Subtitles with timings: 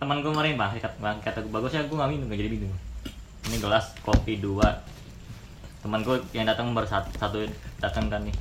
[0.00, 2.72] teman gue kemarin bang kata, bang kata gue bagusnya gue nggak minum nggak jadi minum
[3.52, 4.80] ini gelas kopi dua
[5.84, 7.44] teman gue yang datang baru satu, satu
[7.84, 8.32] datang kan nih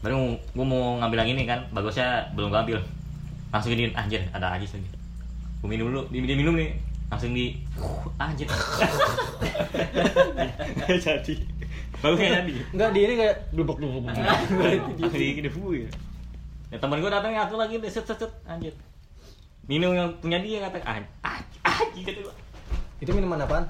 [0.00, 2.78] baru gue mau ngambil yang ini kan bagusnya belum gue ambil
[3.52, 4.88] langsung ini anjir ada aja lagi
[5.60, 6.72] gue minum dulu dia, dia minum nih
[7.12, 7.60] langsung di
[8.16, 8.48] anjir
[10.74, 11.34] Nggak jadi
[12.00, 14.08] bagus nggak jadi Enggak, dia ini kayak blubuk blubuk.
[14.08, 15.88] langsung di debu ya
[16.72, 18.72] ya teman gue datang satu lagi deh set set set anjir
[19.66, 22.34] minum yang punya dia kata ah ah ah gitu gua.
[22.96, 23.64] Itu minuman apaan?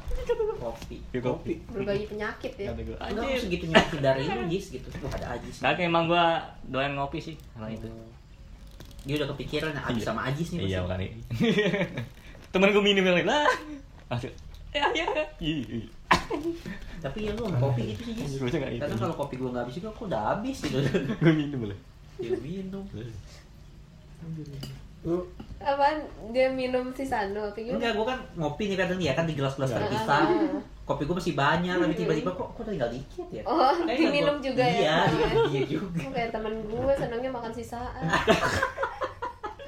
[0.55, 4.89] kopi Ya, kopi berbagi penyakit ya kata gue enggak anjir segitunya dari ini Jis gitu
[4.99, 7.85] Wah, ada Ajis Nah, emang gua doyan ngopi sih karena itu.
[9.05, 10.07] dia udah kepikiran Ajis Iya.
[10.07, 11.09] sama Ajis nih Iya, makanya.
[12.55, 13.45] Temen gua minum yang lain lah.
[14.09, 14.33] Langsung.
[14.73, 15.05] Ya, ya.
[16.99, 18.81] Tapi ya lu kopi gitu sih Jis Anjir, gua nggak itu.
[18.81, 20.79] kadang kalau kopi gua nggak habis juga aku udah habis gitu
[21.21, 21.79] Gua minum boleh.
[22.17, 22.83] dia minum
[25.05, 25.21] Lu
[25.59, 26.01] apaan?
[26.29, 29.33] Dia minum si Sano apa gimana enggak gua kan ngopi nih kadang ya kan di
[29.33, 30.25] gelas-gelas terpisah.
[30.25, 30.61] Ah.
[30.83, 33.41] kopi gua masih banyak tapi tiba-tiba kok kok tinggal dikit ya?
[33.43, 35.99] Oh Kayaknya diminum gua- juga iya ya dia, dia juga.
[35.99, 38.03] Oh, kayak temen gue senangnya makan sisaan.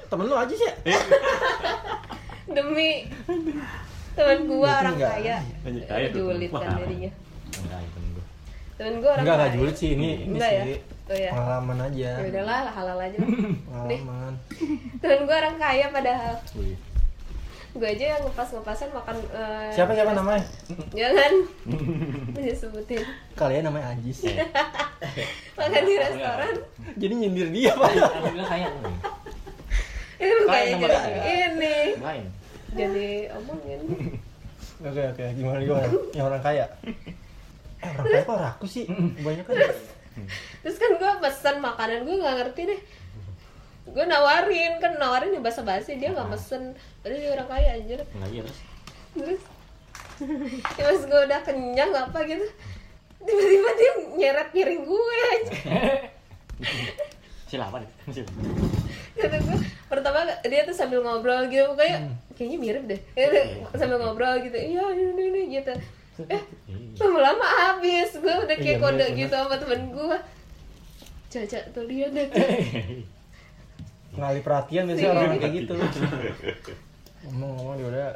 [0.07, 0.71] Temen lu aja sih.
[2.47, 3.03] demi
[4.13, 5.11] temen gue orang enggak.
[5.15, 5.37] kaya.
[5.61, 7.11] Lanjut, kaya julid kan jadinya
[7.57, 8.25] Enggak, temen gua.
[8.73, 9.57] temen gue orang Enggak, enggak kaya.
[9.57, 10.63] julid sih ini ini Enggak ya?
[10.63, 10.77] sih.
[11.07, 12.09] Oh ya Pengalaman aja.
[12.13, 14.33] ya udahlah halal aja Pengalaman.
[14.97, 16.75] temen gue orang kaya padahal Wih.
[17.73, 20.43] gue aja yang ngepas ngepasan makan eh, Siapa siapa namanya?
[20.91, 21.33] jangan
[22.33, 24.25] disebutin Kalian namanya Ajis.
[24.25, 24.35] Eh,
[25.57, 26.53] makan di restoran
[26.95, 27.91] Jadi nyindir dia, Pak.
[27.93, 28.67] aku bilang kaya.
[30.17, 31.09] ini bukan Kaya sama jadi
[31.45, 31.75] ini
[32.73, 33.81] jadi omongin
[34.77, 35.89] Oke oke, gimana gimana?
[36.11, 36.65] Yang orang kaya.
[37.77, 38.85] Eh orang kaya kok rakus sih?
[39.17, 39.57] Banyak kan.
[40.65, 42.81] Terus kan gue pesan makanan gue nggak ngerti deh.
[43.87, 47.99] Gue nawarin kan nawarin di basa basi dia nggak mesen tadi dia orang kaya anjir.
[48.15, 48.59] Enggak iya terus.
[50.77, 52.45] terus ya gue udah kenyang apa gitu
[53.17, 55.53] tiba-tiba dia nyeret piring gue aja
[57.47, 57.87] Silapan.
[59.15, 62.99] Kata gue pertama dia tuh sambil ngobrol gitu kayak kayaknya mirip deh.
[63.15, 63.39] Gitu,
[63.79, 65.73] sambil ngobrol gitu iya ini ini gitu.
[66.27, 66.43] Eh
[66.97, 70.17] lama-lama habis gue udah kayak Iya, kode bener, gitu sama temen gue
[71.27, 72.27] Caca tuh lihat deh.
[74.17, 75.73] Ngalih perhatian biasanya orang kayak gitu.
[77.27, 78.07] Ngomong-ngomong dia udah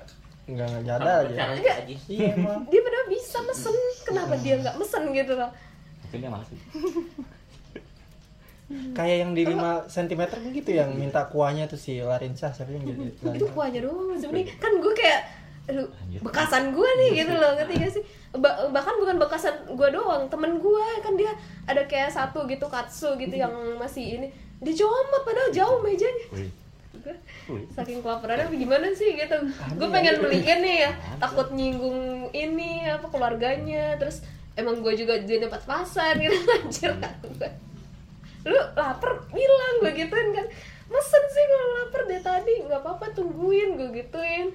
[0.48, 1.36] nggak nyadar aja.
[1.38, 1.74] caranya
[2.08, 2.66] Iya emang.
[2.68, 5.52] dia padahal bisa mesen kenapa dia nggak mesen gitu loh
[6.06, 6.50] Itu dia malas.
[8.96, 12.88] Kayak yang di 5 cm kan gitu yang minta kuahnya tuh si Larinsa siapa yang
[12.88, 15.22] jadi itu kuahnya doang sebenarnya kan gue kayak
[15.70, 15.86] aduh
[16.20, 18.04] bekasan gue nih gitu loh ngerti gak sih?
[18.34, 21.32] Ba- bahkan bukan bekasan gue doang temen gue kan dia
[21.66, 24.28] ada kayak satu gitu katsu gitu yang masih ini.
[24.62, 26.26] Dia comot padahal jauh mejanya.
[27.74, 29.38] Saking kelaparannya apa gimana sih gitu.
[29.78, 34.22] Gue pengen beliin nih ya takut nyinggung ini apa keluarganya terus
[34.54, 36.92] emang gue juga di tempat pasar gitu anjir.
[36.98, 37.50] Kan gue
[38.42, 40.46] lu lapar bilang gue gituin kan
[40.90, 44.50] mesen sih kalau lapar deh tadi nggak apa-apa tungguin gue gituin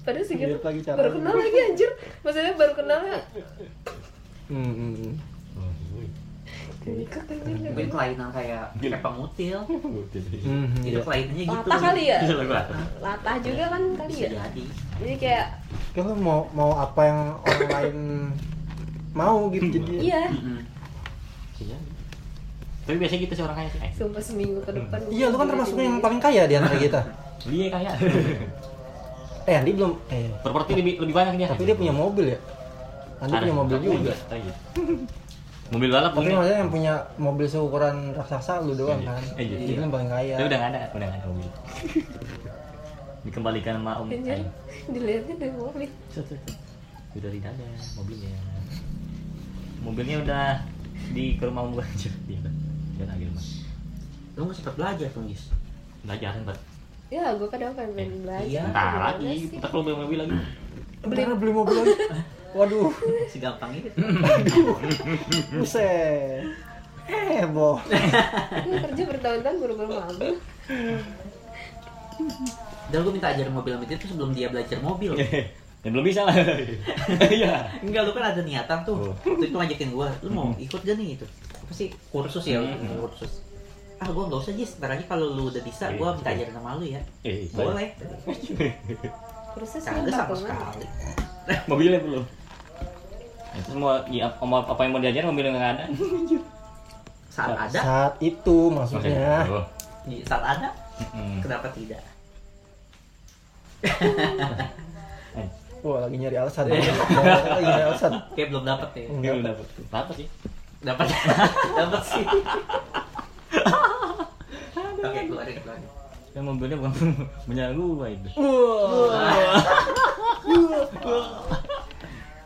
[0.00, 0.98] padahal sih gitu Lihat lagi caranya.
[0.98, 1.90] baru kenal lagi anjir
[2.24, 3.16] maksudnya baru kenalnya
[4.50, 5.14] Hmm, hmm, hmm.
[5.54, 5.70] Oh,
[7.70, 9.60] mungkin kelainan kayak kayak pengutil
[10.10, 10.38] jadi.
[10.42, 11.04] Hmm, hmm, itu iya.
[11.06, 12.62] kelainannya gitu latah kali ya gua.
[12.98, 14.64] latah juga kan kali bisa ya jadi
[14.98, 15.44] jadi kayak
[15.90, 17.96] Kayak lu mau mau apa yang orang lain
[19.10, 19.92] mau gitu jadi.
[19.98, 20.22] iya.
[22.80, 23.80] Tapi biasanya gitu sih orang kaya sih.
[23.94, 27.00] Sumpah seminggu ke depan Iya, lu kan termasuk yang paling kaya di antara kita.
[27.46, 27.90] Dia kaya.
[29.42, 31.48] Eh, Andi belum eh Properti lebih lebih banyak dia.
[31.48, 32.38] tapi dia punya mobil ya.
[33.18, 33.42] Andi Ada.
[33.42, 34.14] punya mobil juga.
[34.30, 34.54] Iya.
[35.70, 36.34] Mobil balap Tapi punya.
[36.34, 39.08] maksudnya yang punya mobil seukuran raksasa lu doang Iya.
[39.08, 39.22] kan.
[39.36, 39.56] Iya.
[39.56, 40.34] Jadi lu yang paling kaya.
[40.34, 41.48] Tapi udah nggak ada, udah nggak ada mobil.
[43.20, 44.08] Dikembalikan sama Om.
[44.08, 44.50] anjir Aing.
[44.88, 46.56] dilihatnya dari mobil Set, set, set.
[47.12, 47.64] Udah tidak ada
[47.94, 48.32] mobilnya.
[49.80, 50.44] Mobilnya udah
[51.10, 52.10] di ke rumah Om gua aja.
[52.24, 52.52] Iya, Pak.
[52.96, 53.44] Dia lagi rumah.
[54.30, 55.42] lu nggak sempat belajar tuh Jis
[56.00, 56.58] Belajar kan, Pak.
[57.10, 58.62] Ya gue kadang pengen belajar Iya.
[58.64, 60.34] Entar Gimana lagi, entar kalau beli mobil lagi.
[61.02, 61.92] Beli beli mobil lagi.
[62.50, 62.90] Waduh,
[63.26, 63.90] segampang itu
[65.52, 66.46] buset.
[67.06, 67.82] Heboh.
[68.62, 70.32] gue kerja bertahun-tahun baru baru mobil
[72.86, 75.14] dan gue minta ajarin mobil sama dia tuh sebelum dia belajar mobil
[75.80, 76.36] Ya belum bisa lah.
[77.24, 77.72] Iya.
[77.80, 79.14] enggak lu kan ada niatan tuh Oh.
[79.16, 81.24] waktu itu ngajakin gue lu mau ikut gak nih itu
[81.56, 83.00] apa sih kursus ya Hmm.
[83.00, 83.40] kursus
[84.00, 86.70] ah gue nggak usah Jis ntar aja kalau lu udah bisa gue minta ajarin sama
[86.74, 87.88] lu ya Eh, boleh
[89.50, 90.86] terusnya kagak sama sekali
[91.66, 92.24] Mobilnya belum.
[93.50, 95.84] Ya, terus mau ya, mau apa yang mau diajarin mobilnya nggak ada.
[97.34, 99.44] saat ada Saat itu maksudnya.
[99.46, 99.64] Oh.
[100.24, 100.68] saat ada
[101.00, 101.40] Mm.
[101.40, 101.96] kenapa tidak
[103.80, 105.48] Eh,
[105.80, 106.68] Wah lagi nyari alasan.
[106.68, 106.84] lagi
[107.58, 108.12] nyari alasan.
[108.36, 109.06] Kayak belum dapat ya.
[109.08, 109.32] Enggak.
[109.32, 109.66] belum dapat.
[109.90, 110.26] Apa sih?
[110.80, 111.06] Dapat.
[111.72, 112.24] dapat sih.
[115.00, 115.84] Oke, keluarin keluarin.
[116.30, 116.92] Yang mobilnya bukan
[117.46, 118.28] punya gua itu.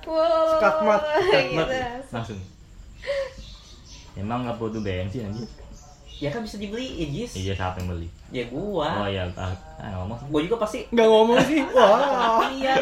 [0.04, 0.46] Wow.
[0.56, 1.00] Skakmat.
[1.32, 1.74] Gitu.
[2.12, 2.38] Langsung.
[4.14, 5.44] Emang nggak butuh bensin aja?
[6.14, 7.34] Ya kan bisa dibeliin, Jis.
[7.34, 8.08] Iya siapa yang beli?
[8.30, 9.10] Ya Oh gua.
[9.10, 9.50] iya, ah,
[9.82, 10.18] ah, ngomong.
[10.30, 11.60] Gua juga pasti Nggak ngomong sih.
[11.74, 12.46] Wah.
[12.54, 12.74] iya.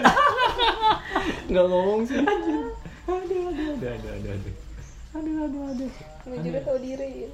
[1.49, 2.21] Nggak ngomong sih.
[2.21, 2.71] Aduh,
[3.09, 4.55] aduh, aduh, aduh, aduh, aduh.
[5.13, 5.91] Aduh, aduh, aduh.
[6.23, 7.29] Gue juga tahu diri.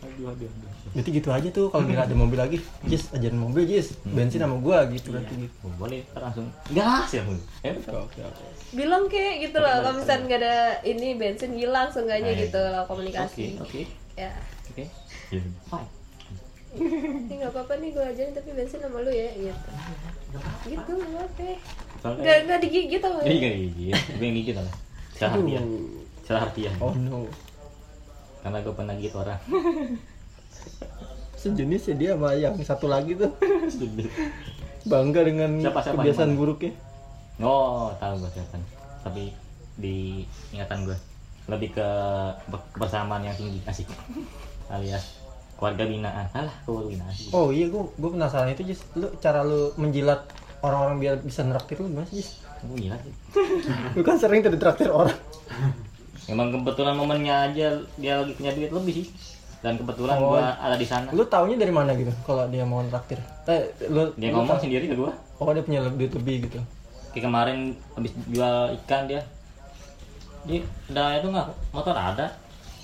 [0.00, 0.70] Aduh, aduh, aduh.
[0.90, 2.56] Berarti gitu aja tuh kalau nggak ada mobil lagi.
[2.82, 3.94] Jis, ajarin mobil Jis.
[4.02, 5.54] Bensin sama gua gitu berarti gitu.
[5.62, 7.22] Oh, boleh, ntar langsung gas ya.
[7.62, 7.74] Eh.
[7.76, 8.42] Oke oke.
[8.70, 12.84] Bilang kayak gitu loh, kalau misalnya nggak ada ini bensin hilang seenggaknya Nah, gitu loh
[12.86, 13.44] komunikasi.
[13.58, 13.80] oke,
[14.16, 14.32] Ya.
[14.66, 14.84] oke.
[15.30, 15.42] Iya.
[15.68, 15.88] Fine.
[16.70, 19.70] Ini nggak apa-apa nih gue ajarin tapi bensin sama lu ya gitu.
[20.64, 21.48] Gitu nggak apa.
[22.00, 23.00] Soalnya- Nggak nggak digigit?
[23.02, 23.94] Iya, nggak gigit.
[24.16, 24.74] Gue yang gigit lah.
[25.12, 25.64] Salah harfiah.
[26.24, 26.74] Salah harfiah.
[26.78, 27.26] Oh no.
[28.40, 29.40] Karena gue pernah gigit orang.
[31.40, 33.32] Sejenis ya dia sama yang satu lagi tuh.
[34.90, 36.72] Bangga dengan Siapa, siapa, kebiasaan buruknya.
[37.40, 38.56] Oh, tahu gue siapa.
[39.00, 39.32] Tapi
[39.80, 40.96] di ingatan gue
[41.48, 41.88] lebih ke
[42.46, 43.90] be- kebersamaan yang tinggi asik
[44.70, 45.18] alias
[45.58, 48.80] keluarga binaan alah keluarga binaan sih Oh iya gua gua penasaran itu Jis.
[48.94, 50.30] Lu cara lu menjilat
[50.62, 52.38] orang-orang biar bisa neraktir lu gimana sih Jis?
[52.62, 53.12] oh, gila sih
[53.98, 55.16] Lu kan sering tuh ditraktir orang.
[56.30, 59.08] Emang kebetulan momennya aja dia lagi punya duit lebih sih.
[59.60, 60.32] Dan kebetulan Oh.
[60.32, 61.10] gua ada di sana.
[61.10, 63.20] Lu taunya dari mana gitu kalau dia mau traktir?
[63.44, 65.12] Eh, lu dia lu ngomong tau- sendiri ke gua.
[65.36, 66.60] Oh, dia punya duit lebih gitu.
[67.10, 67.58] kayak kemarin
[67.92, 69.18] habis jual ikan dia.
[70.42, 71.46] Dia udah itu nggak?
[71.70, 72.26] Motor ada.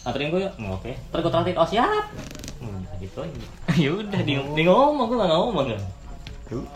[0.03, 0.53] Anterin gue yuk.
[0.57, 0.91] "Hmm, oke.
[0.91, 1.55] Terus gue traktir.
[1.55, 2.05] Oh siap.
[2.59, 3.33] Hmm, gitu aja.
[3.79, 5.65] Ya udah dia, dia ngomong gue nggak ngomong.
[5.69, 5.81] Kan
[6.45, 6.67] Tuh,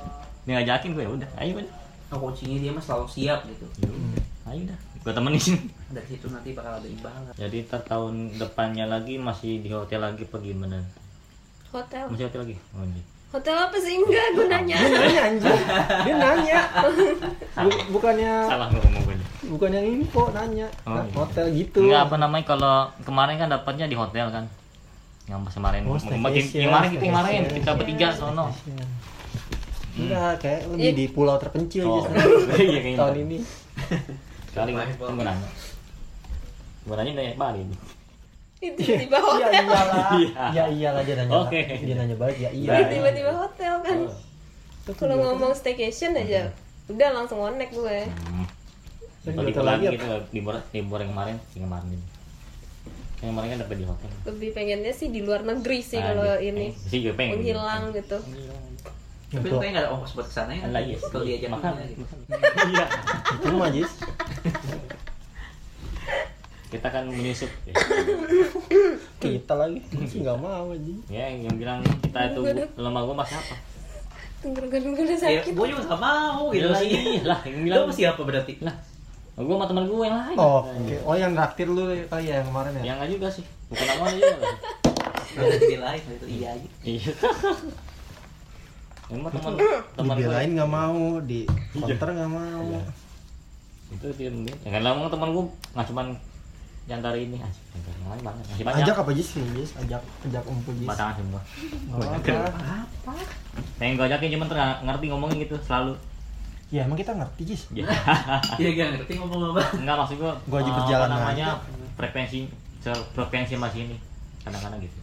[0.43, 1.29] dia ngajakin gue ya udah.
[1.37, 1.75] Ayo udah
[2.11, 3.67] Oh, kucingnya dia mah selalu siap gitu.
[3.79, 5.43] Ya udah, ayo dah gue temenin
[5.91, 7.35] Dari situ nanti bakal ada imbalan.
[7.35, 10.79] jadi ntar tahun depannya lagi masih di hotel lagi apa gimana
[11.69, 12.07] Hotel.
[12.07, 13.03] masih hotel lagi oh, iya.
[13.31, 14.75] Hotel apa sih enggak gue nanya.
[14.77, 15.55] Dia nanya anjir.
[16.03, 16.61] Dia nanya.
[17.57, 19.17] Bu- bukannya salah gue ngomong gue
[19.49, 20.67] bukan yang info nanya.
[20.83, 21.15] Oh, Nah, iya.
[21.15, 21.79] hotel gitu.
[21.81, 24.45] Enggak apa namanya kalau kemarin kan dapatnya di hotel kan
[25.27, 28.51] yang pas kemarin Oh, kemarin kita kemarin kita bertiga sono
[29.93, 30.91] Enggak, kayak lebih Iya.
[30.93, 32.03] di pulau terpencil Oh,
[32.57, 32.95] iya kayaknya.
[32.97, 33.39] tahun ini.
[34.51, 35.39] Kali gue kan
[36.83, 37.11] gue nanya.
[37.11, 37.63] Nanya dari Bali.
[38.61, 39.53] Itu tiba-tiba Iya hotel.
[39.63, 40.09] iyalah.
[40.13, 40.45] Iya.
[40.51, 41.33] Ya iyalah dia nanya.
[41.39, 41.61] Oke.
[41.79, 42.69] Dia nanya balik ya iya.
[42.75, 42.89] Iya.
[42.91, 43.99] Tiba-tiba hotel kan.
[44.07, 44.93] Oh.
[44.93, 46.51] Kalau ngomong staycation aja,
[46.87, 47.99] udah langsung connect gue.
[48.05, 48.47] Hmm.
[49.23, 52.07] Hotel lagi lagi gitu libur libur yang kemarin yang kemarin ini.
[53.21, 54.11] Yang kemarin kan dapat di hotel.
[54.27, 56.49] Lebih pengennya sih di luar negeri sih Nah, kalau gitu.
[56.51, 57.37] ini Eh, sih gue pengen.
[57.37, 58.17] menghilang gitu.
[59.31, 60.65] Tapi lu kayaknya nggak ada ongkos buat ke sana ya?
[60.67, 60.97] Lah iya.
[60.99, 61.71] Kalau diajak makan.
[61.71, 62.05] dunia gitu.
[62.71, 62.87] Iya.
[63.39, 63.93] Itu mah Jis.
[66.71, 67.51] Kita kan menyusup.
[67.67, 67.75] ya.
[69.19, 70.95] Kita lagi nggak mau aja.
[71.11, 72.41] Ya yang bilang kita itu
[72.75, 73.55] lemah gue masih apa?
[74.41, 75.53] Tenggorokan gue udah Ya, sakit.
[75.53, 76.89] gue juga nggak mau gitu Lah, sih.
[76.89, 78.55] iya, lah, yang Lu bilang siapa berarti?
[78.61, 78.73] lah.
[79.35, 80.37] Gue sama teman gue yang lain.
[80.37, 80.97] Oh, oke.
[81.03, 82.83] Oh yang traktir lu kali ya yang kemarin ya?
[82.83, 83.45] Yang enggak juga sih.
[83.69, 84.49] Bukan nama juga.
[85.31, 86.69] dibelain itu iya aja.
[86.83, 87.13] Iya.
[89.11, 89.53] Emang teman
[89.93, 91.41] teman gue Dibelain nggak mau, di
[91.75, 92.63] counter nggak mau.
[92.65, 92.83] Iya.
[93.91, 96.07] itu dia mungkin ya kan lama teman gue nggak cuman
[96.87, 99.71] yang dari ini aja yang lain banyak masih banyak Ajak apa Jis nih Jis?
[99.77, 100.87] Ajak ajak umpul Jis.
[100.87, 101.41] batangan semua
[101.87, 103.13] Nggak apa-apa.
[103.77, 105.95] pengen gue ajakin cuman tuh nggak ngerti ngomongin gitu selalu
[106.69, 107.63] Ya emang kita ngerti Jis.
[107.73, 107.83] ya
[108.57, 109.63] Iya gak ngerti ngomong apa.
[109.77, 111.63] enggak maksud gue Gua aja eh, berjalan apa namanya aja.
[111.97, 112.39] frekuensi
[113.13, 113.97] frekuensi masih ini
[114.41, 114.99] kadang-kadang gitu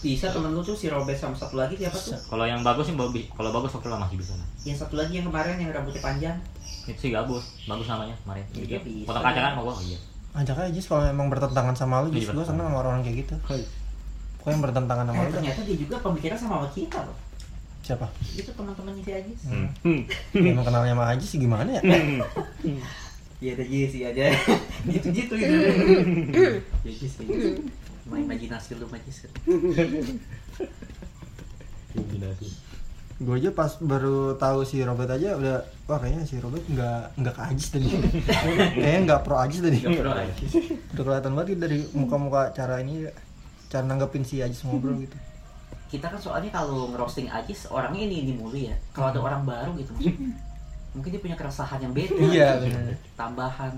[0.00, 2.18] Bisa temen lu tuh si Robert sama satu lagi siapa tuh?
[2.26, 5.14] kalau yang bagus sih bagus kalau bagus oke lah masih bisa lah Yang satu lagi
[5.14, 6.36] yang kemarin yang rambutnya panjang.
[6.84, 9.06] itu sih bagus bagus namanya kemarin Iya, bisa.
[9.06, 9.98] potong kacang kan mau gue iya
[10.32, 12.28] Ajak aja Jis kalau emang bertentangan sama lu Jis.
[12.28, 13.34] Iya, Gue seneng sama orang kayak gitu.
[14.40, 17.16] Pokoknya yang bertentangan sama Eh, lu ternyata dia juga pemikiran sama sama kita loh.
[17.82, 18.06] Siapa?
[18.32, 19.40] Itu teman-teman si Ajis.
[19.44, 19.68] Hmm.
[19.84, 20.02] Hmm.
[20.32, 21.82] Emang kenalnya sama Aji sih gimana ya?
[23.42, 24.24] Iya ada Jis iya aja.
[24.88, 25.52] Gitu-gitu gitu.
[26.86, 27.44] Ya Jis ya Jis.
[28.08, 29.28] Main imajinasi lu Majis.
[33.22, 37.32] Gue aja pas baru tahu si Robert aja udah wah kayaknya si Robert nggak nggak
[37.32, 37.86] ke Ajis tadi
[38.74, 40.52] kayaknya nggak pro Ajis tadi Nggak pro Ajis.
[40.90, 43.06] udah kelihatan banget dari muka-muka cara ini
[43.68, 45.14] cara nanggepin si Ajis ngobrol gitu
[45.86, 48.72] Kita kan soalnya kalau ngerosting Ajis orangnya ini ini mulu ya.
[48.90, 50.32] Kalau ada orang baru gitu maksudnya.
[50.90, 52.16] Mungkin dia punya keresahan yang beda.
[52.16, 52.80] Iya, gitu.
[53.12, 53.72] Tambahan.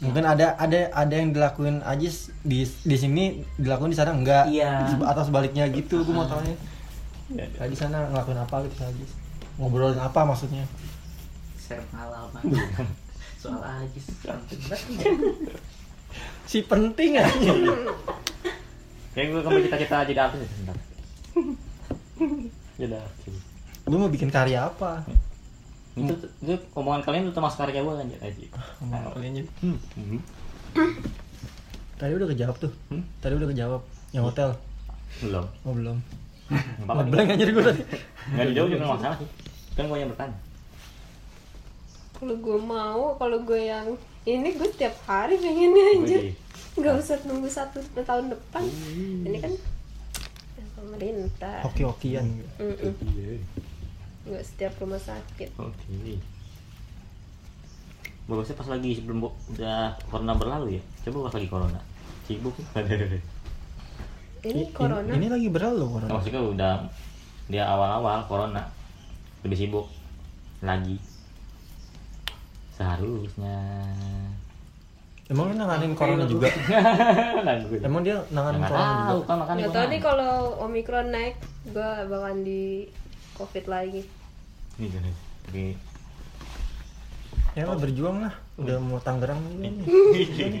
[0.00, 3.24] mungkin ada ada ada yang dilakuin Ajis di di sini
[3.54, 4.88] dilakuin di sana enggak Iya.
[5.00, 6.52] atau sebaliknya gitu gue mau tanya
[7.28, 9.10] kayak di sana ngelakuin apa gitu Ajis
[9.54, 10.64] ngobrolin apa maksudnya
[11.56, 12.42] share pengalaman
[13.38, 14.00] soal aja
[16.44, 17.52] si penting aja
[19.10, 20.76] Kayak gue kamu cita-cita jadi artis ya sebentar.
[22.74, 23.34] Jadi artis.
[23.84, 25.06] lu mau bikin karya apa
[25.94, 28.46] Itu, itu omongan kalian itu termasuk karya gue kan aja.
[28.82, 29.78] Ngomong kalian jadi Hmm.
[31.94, 33.06] tadi udah kejawab tuh Hmm?
[33.20, 34.58] tadi udah kejawab yang hotel
[35.20, 35.46] Belum.
[35.62, 35.98] oh belum.
[36.84, 37.82] Ngeblank aja gue tadi
[38.30, 39.28] Nggak dijawab juga nggak masalah sih.
[39.74, 40.36] Kan gue yang bertanya.
[42.14, 43.88] kalau gue mau kalau gue yang
[44.24, 46.32] ini gue tiap hari pengennya aja Wih.
[46.74, 48.62] nggak usah nunggu satu tahun depan
[49.20, 49.52] ini kan
[50.54, 52.24] yang pemerintah hoki-hokian
[54.24, 56.16] nggak setiap rumah sakit Oke.
[58.24, 59.20] Bagusnya pas lagi sebelum
[59.52, 60.82] udah corona berlalu ya.
[61.04, 61.76] Coba pas lagi corona.
[62.24, 62.56] Sibuk.
[64.44, 66.72] ini I- corona ini lagi berlalu corona Maksudnya udah
[67.48, 68.62] dia awal-awal corona
[69.44, 69.86] lebih sibuk
[70.60, 70.96] lagi.
[72.74, 73.58] Seharusnya.
[75.24, 76.52] emang lu nanganin corona juga
[77.88, 82.44] emang dia nanganin Nggak corona tahu juga kan tahu nih kalau omikron naik gue bakalan
[82.44, 82.84] di
[83.32, 84.02] covid lagi
[85.00, 85.14] nih.
[85.48, 85.66] Oke.
[87.54, 89.70] Ya lah berjuang lah udah mau Tangerang nih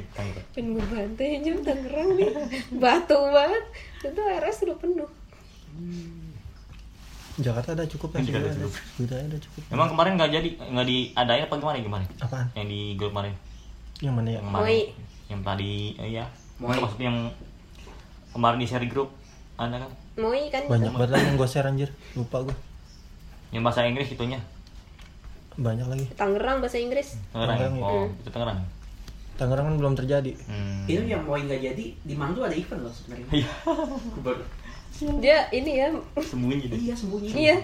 [0.08, 0.42] Tangkap.
[0.50, 2.30] pengen gue bantai aja Tangerang nih
[2.72, 3.64] batu banget
[4.00, 5.10] itu RS udah penuh
[7.34, 8.74] Jakarta ada cukup ya Jakarta ada cukup.
[8.96, 12.08] Budaya ada cukup Emang kemarin nggak jadi nggak diadain apa gimana kemarin?
[12.22, 13.34] apaan Yang di grup kemarin.
[13.98, 14.62] yang mana ya Yang kemarin.
[14.62, 14.78] Moi.
[15.24, 16.24] Yang tadi eh, iya.
[16.62, 16.76] Moi.
[16.78, 17.18] Maksudnya yang
[18.30, 19.10] kemarin di share grup
[19.56, 19.90] ada kan?
[20.14, 22.56] Moi kan banyak banget yang gue share anjir lupa gue
[23.50, 24.38] Yang bahasa Inggris itunya.
[25.56, 27.54] Banyak lagi Tangerang bahasa Inggris Tangerang.
[27.54, 27.60] ya?
[27.60, 27.84] Tangerang, ya.
[27.84, 28.58] Oh, itu Tangerang.
[29.34, 30.84] Tangerang kan belum terjadi Hmm.
[30.84, 33.50] itu yang mau nggak jadi di Mangdu ada event loh sebenarnya Iya.
[35.18, 36.78] Dia ini ya Sembunyi deh.
[36.80, 37.56] iya sembunyi iya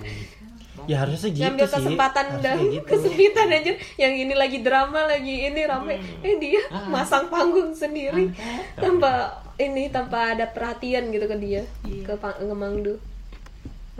[0.82, 2.86] ya harusnya sih gitu ngambil sih kesempatan Harusnya dan gitu.
[2.88, 6.24] kesempitan aja yang ini lagi drama lagi ini rame Hmm.
[6.24, 6.88] eh dia Ah.
[6.88, 8.32] masang panggung sendiri
[8.74, 12.96] tanpa ini tanpa ada perhatian gitu ke dia ke Pang- ke Mangdu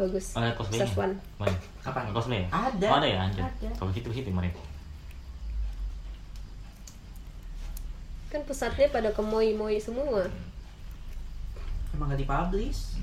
[0.00, 0.56] bagus Ada.
[0.72, 1.56] Saswan Mana?
[1.84, 2.08] Apa?
[2.16, 2.44] Cosplay?
[2.44, 2.48] ya?
[2.48, 2.86] Ada.
[2.88, 3.44] Oh, ada ya anjir.
[3.76, 4.52] Kalau situ situ kemarin.
[8.30, 10.22] kan pusatnya pada ke Moi Moi semua
[11.90, 12.94] emang nggak dipublish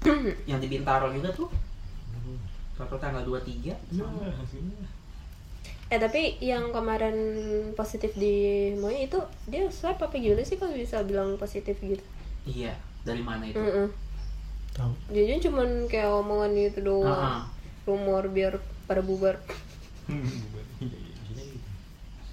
[0.48, 1.52] yang di Bintaro juga tuh
[2.72, 3.76] Suatu tanggal 23
[5.92, 7.12] eh tapi yang kemarin
[7.76, 12.00] positif di Moi itu dia swab apa gimana sih kalau bisa bilang positif gitu
[12.48, 12.72] Iya,
[13.04, 13.60] dari mana itu?
[13.60, 13.92] Mm-mm.
[14.80, 14.92] Tahu.
[15.12, 17.12] Jadi cuman kayak omongan gitu doang.
[17.12, 17.42] Ah, ah.
[17.84, 18.56] rumor biar
[18.88, 19.36] pada bubar.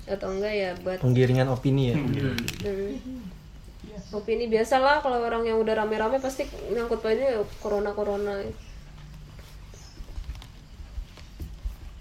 [0.07, 1.95] Atau enggak ya buat penggiringan opini ya?
[1.99, 2.39] Hmm.
[2.63, 4.15] hmm.
[4.15, 8.39] opini biasa lah kalau orang yang udah rame-rame pasti nyangkut aja corona corona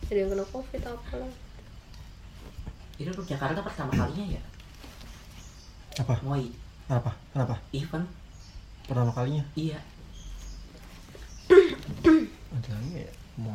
[0.07, 1.33] jadi yang kena covid apalah
[2.95, 4.43] Itu tuh Jakarta pertama kalinya ya?
[5.97, 6.15] apa?
[6.23, 6.47] Moi.
[6.87, 7.59] Apa kenapa?
[7.73, 8.07] Event?
[8.87, 9.43] pertama kalinya?
[9.59, 9.83] Iya,
[12.57, 13.13] ada lagi ya?
[13.37, 13.55] Mau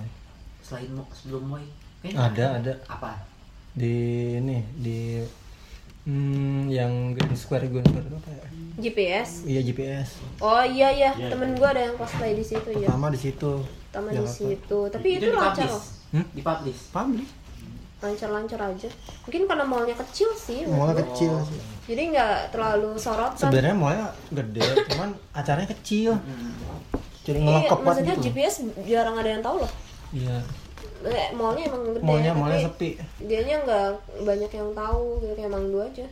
[0.62, 1.58] selain Mo- sebelum.
[2.01, 2.74] Kayaknya ada ada.
[2.86, 3.31] Apa?
[3.72, 3.96] di
[4.36, 5.24] ini di
[6.03, 8.46] hmm, yang Green Square Green Square itu apa ya?
[8.81, 10.10] GPS iya GPS
[10.43, 11.12] oh iya iya.
[11.15, 11.58] Iya, temen iya.
[11.60, 13.51] gua ada yang cosplay di situ ya pertama di situ.
[13.91, 14.79] Pertama di situ.
[14.88, 15.72] Tapi itu, lancar dipublish.
[15.72, 15.84] loh.
[16.12, 16.25] Hmm?
[16.36, 16.81] Dipublish.
[16.91, 17.29] publik
[18.01, 18.89] lancar-lancar aja.
[19.29, 20.65] Mungkin karena mallnya kecil sih.
[20.65, 21.62] Mallnya kecil sih.
[21.86, 26.17] Jadi nggak terlalu sorotan sebenarnya mallnya gede cuman acaranya kecil.
[26.17, 26.51] Hmm.
[27.31, 29.71] Jadi Iya, ngelengkap banget maksudnya gitu GPS jarang ada yang tahu loh.
[30.11, 30.38] iya
[31.01, 32.03] Eh, mallnya emang gede.
[32.03, 33.88] mallnya mallnya sepi Dianya nggak
[34.21, 36.05] banyak yang tahu, gitu kayak Mang Dua aja.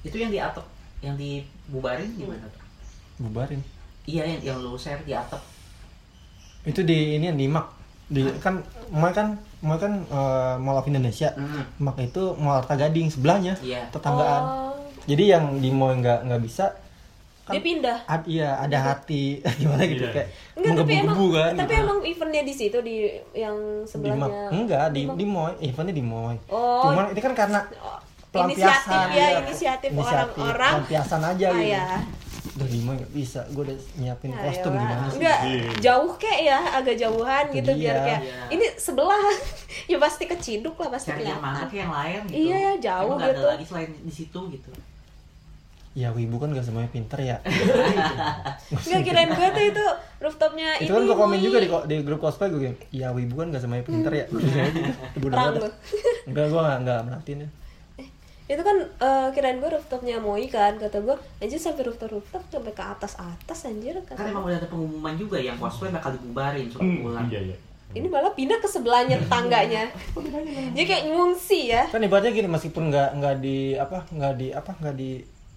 [0.00, 0.64] Itu yang di atap,
[1.00, 2.62] yang dibubarin gimana tuh?
[3.20, 3.60] bubarin
[4.02, 5.38] Iya, yang, yang lu share di atap.
[6.62, 7.66] itu di ini yang di Mak
[8.06, 11.66] di kan mall kan mall kan eh, Mall of Indonesia Hmm.
[11.76, 13.86] Mak itu Mall Arta Gading sebelahnya Iya.
[13.88, 14.74] tetanggaan Oh,
[15.04, 16.70] jadi yang di mall nggak nggak bisa
[17.42, 17.98] kan dia pindah.
[18.06, 20.12] ad- iya ada hati gimana gitu Iya.
[20.12, 21.82] kayak Enggak, tapi emang kan tapi gitu.
[21.82, 22.96] emang eventnya di situ di
[23.32, 24.46] yang di sebelahnya.
[24.48, 25.16] enggak di Mak.
[25.16, 26.86] di mall eventnya di mall Oh.
[26.86, 27.98] cuman itu kan karena Oh,
[28.30, 30.72] pelampiasan inisiatif ya, inisiatif orang-orang.
[30.78, 31.86] pelampiasan aja Ah, gitu ya.
[32.52, 35.70] Udah di mall nggak bisa gue udah nyiapin Ya, kostum gimana sih Enggak, Iya.
[35.80, 38.04] jauh kayak ya, agak jauhan Itu gitu biar dia.
[38.06, 38.42] kayak Iya.
[38.50, 39.18] ini sebelah.
[39.90, 41.66] ya pasti keciduk lah pasti Cari yang mana kelihatan.
[41.66, 42.36] kayak yang lain gitu.
[42.38, 43.40] Iya, jauh Emang nggak gitu.
[43.40, 44.70] ada lagi selain di situ gitu.
[45.92, 47.36] Ya wibu kan gak semuanya pinter ya
[48.82, 49.84] Enggak kirain gue tuh itu
[50.18, 50.94] rooftopnya itu ini.
[50.94, 53.84] kan gue komen juga di, di grup cosplay gue bilang ya wibu kan gak semuanya
[53.84, 54.24] pinter ya
[55.12, 55.68] Ibu Perang lu.
[56.24, 57.50] enggak gue gak, nggak merhatiin ya
[58.44, 62.72] itu kan eh, kirain gue rooftopnya Moi kan kata gue anjir sampai rooftop rooftop sampai
[62.72, 66.66] ke atas atas anjir Kan kata emang udah ada pengumuman juga yang cosplay bakal dibubarin
[66.66, 67.26] surat Hmm, pulang.
[67.26, 67.56] Iya iya.
[67.92, 69.84] ini malah pindah ke sebelahnya tetangganya
[70.72, 74.70] jadi kayak ngungsi ya kan ibaratnya gini meskipun nggak nggak di apa nggak di apa
[74.74, 75.10] nggak di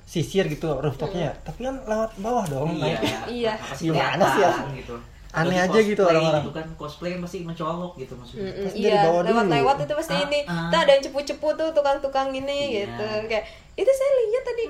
[0.06, 2.86] sisir gitu rooftopnya tapi kan lewat bawah dong Iya.
[2.86, 3.54] naik Iya.
[3.58, 4.52] Pasti Gimana sih ya?
[4.76, 4.96] gitu.
[5.32, 6.42] Aneh aja gitu orang-orang.
[6.42, 8.48] Gitu kan cosplay kan pasti mencolok gitu maksudnya.
[8.56, 9.56] Pasti dari iya bawah lewat dulu.
[9.58, 10.70] lewat itu pasti Ah, ini ah.
[10.70, 12.88] Tuh ada yang cepu-cepu tuh tukang-tukang ini Iya.
[12.88, 13.46] gitu kayak
[13.76, 14.64] itu saya lihat tadi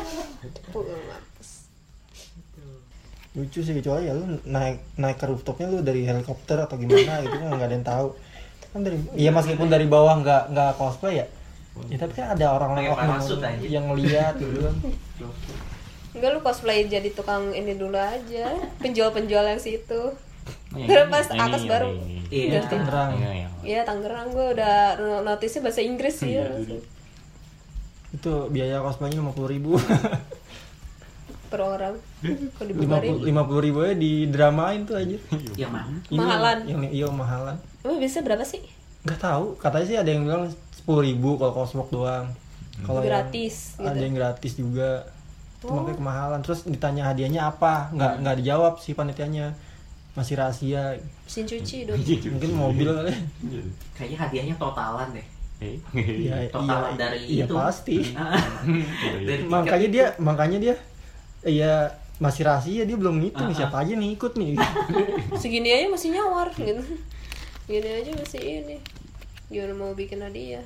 [0.56, 1.50] cepu mampus
[3.36, 7.36] lucu sih kecuali ya lu naik naik ke rooftopnya lu dari helikopter atau gimana gitu
[7.36, 8.08] kan nggak ada yang tahu
[8.66, 11.26] kan dari iya meskipun dari bawah nggak nggak cosplay ya
[11.86, 13.56] ya tapi kan ada orang yang, aja.
[13.62, 14.74] yang lihat gitu kan
[16.16, 18.48] enggak lu cosplay jadi tukang ini dulu aja
[18.80, 20.16] penjual-penjual yang situ
[20.72, 21.88] yang Baru ini, pas yang atas ini, baru.
[22.26, 22.60] Iya.
[22.68, 23.48] Tangerang Iya, iya.
[23.64, 24.76] Iya Tangerang gue udah
[25.22, 26.46] notisnya bahasa Inggris sih ya.
[28.12, 29.72] itu biaya cosplaynya lima puluh ribu
[31.52, 31.94] per orang
[33.22, 35.16] lima puluh ribu aja di dramain tuh aja
[35.54, 35.96] Yang mana?
[36.10, 36.58] Mahalan.
[36.64, 38.62] yang iya mahalan emang bisa berapa sih
[39.06, 42.26] nggak tahu katanya sih ada yang bilang sepuluh ribu kalau cosplay doang.
[42.78, 44.02] Kalau yang- Gratis, ada gitu.
[44.02, 44.90] yang gratis juga.
[45.56, 45.80] Itu Oh.
[45.80, 46.40] makanya kemahalan.
[46.42, 47.88] Terus ditanya hadiahnya apa?
[47.90, 49.54] Nggak nggak dijawab sih panitianya.
[50.12, 50.96] Masih rahasia.
[51.24, 51.96] Mesin cuci dong
[52.34, 53.12] mungkin mobil kali.
[53.94, 55.26] Kayaknya hadiahnya totalan deh.
[55.56, 57.54] Eh, iya iya Totalan dari iya itu.
[57.54, 57.96] pasti.
[59.24, 59.94] Dari tiket makanya itu.
[59.94, 60.74] dia makanya dia
[61.42, 61.74] iya
[62.16, 63.48] masih rahasia dia belum ngitung.
[63.48, 63.56] Ah, ah.
[63.56, 64.52] siapa aja nih ikut nih?
[65.34, 66.84] Segini aja masih nyawar gitu
[67.66, 68.76] gini aja masih ini.
[69.46, 70.62] Gimana mau bikin hadiah?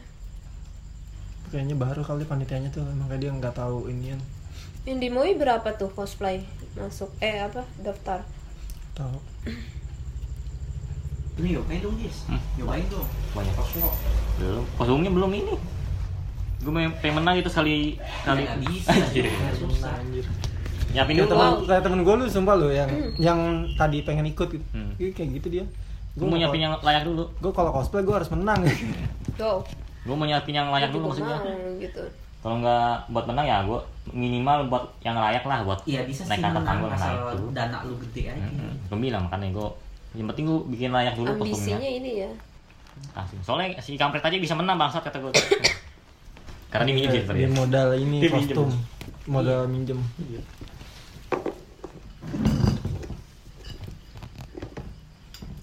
[1.49, 4.21] Kayaknya baru kali panitianya tuh makanya dia nggak tahu inian.
[4.85, 6.45] Yang di Moi berapa tuh cosplay?
[6.73, 8.23] Masuk eh apa daftar?
[8.95, 9.19] Tahu.
[11.40, 12.28] Ini nyobain dong, Jis.
[12.54, 13.09] Nyobain dong.
[13.33, 13.90] banyak Kosmo.
[14.37, 14.64] belum.
[14.76, 15.54] Kosongnya belum ini.
[16.61, 18.92] Gue pengen menang itu sekali kali Nggak bisa.
[19.61, 19.97] Susah.
[19.97, 20.25] anjir.
[20.90, 21.64] Nyiapin kayak dulu temen Wow.
[21.64, 23.40] kayak temen gue lu sumpah lu yang yang
[23.75, 24.64] tadi pengen ikut gitu.
[24.71, 24.92] Hmm.
[25.00, 25.64] Iya, kayak gitu dia
[26.11, 27.23] gue mau nyiapin yang layak dulu.
[27.38, 28.61] Gue kalau cosplay gue harus menang.
[29.37, 29.63] Go
[30.00, 31.37] gue mau nyiapin yang layak dulu maksudnya.
[31.76, 32.02] gitu.
[32.41, 33.78] Kalau nggak buat menang ya gue
[34.11, 37.47] minimal buat yang layak lah buat Iya bisa sih naik atas menang panggung asal itu
[37.52, 38.41] dana lu gede aja.
[38.41, 38.73] Mm-mm.
[38.89, 39.69] gue bilang makanya gue
[40.17, 41.91] yang penting gue bikin layak dulu ambisinya kostumnya.
[42.00, 42.30] ini ya.
[43.13, 43.37] Asli.
[43.45, 45.32] soalnya si kampret aja bisa menang bangsat kata gue
[46.73, 48.56] karena dia minjem sih dia modal ini Dia minjem.
[48.56, 48.69] kostum
[49.28, 49.99] modal minjem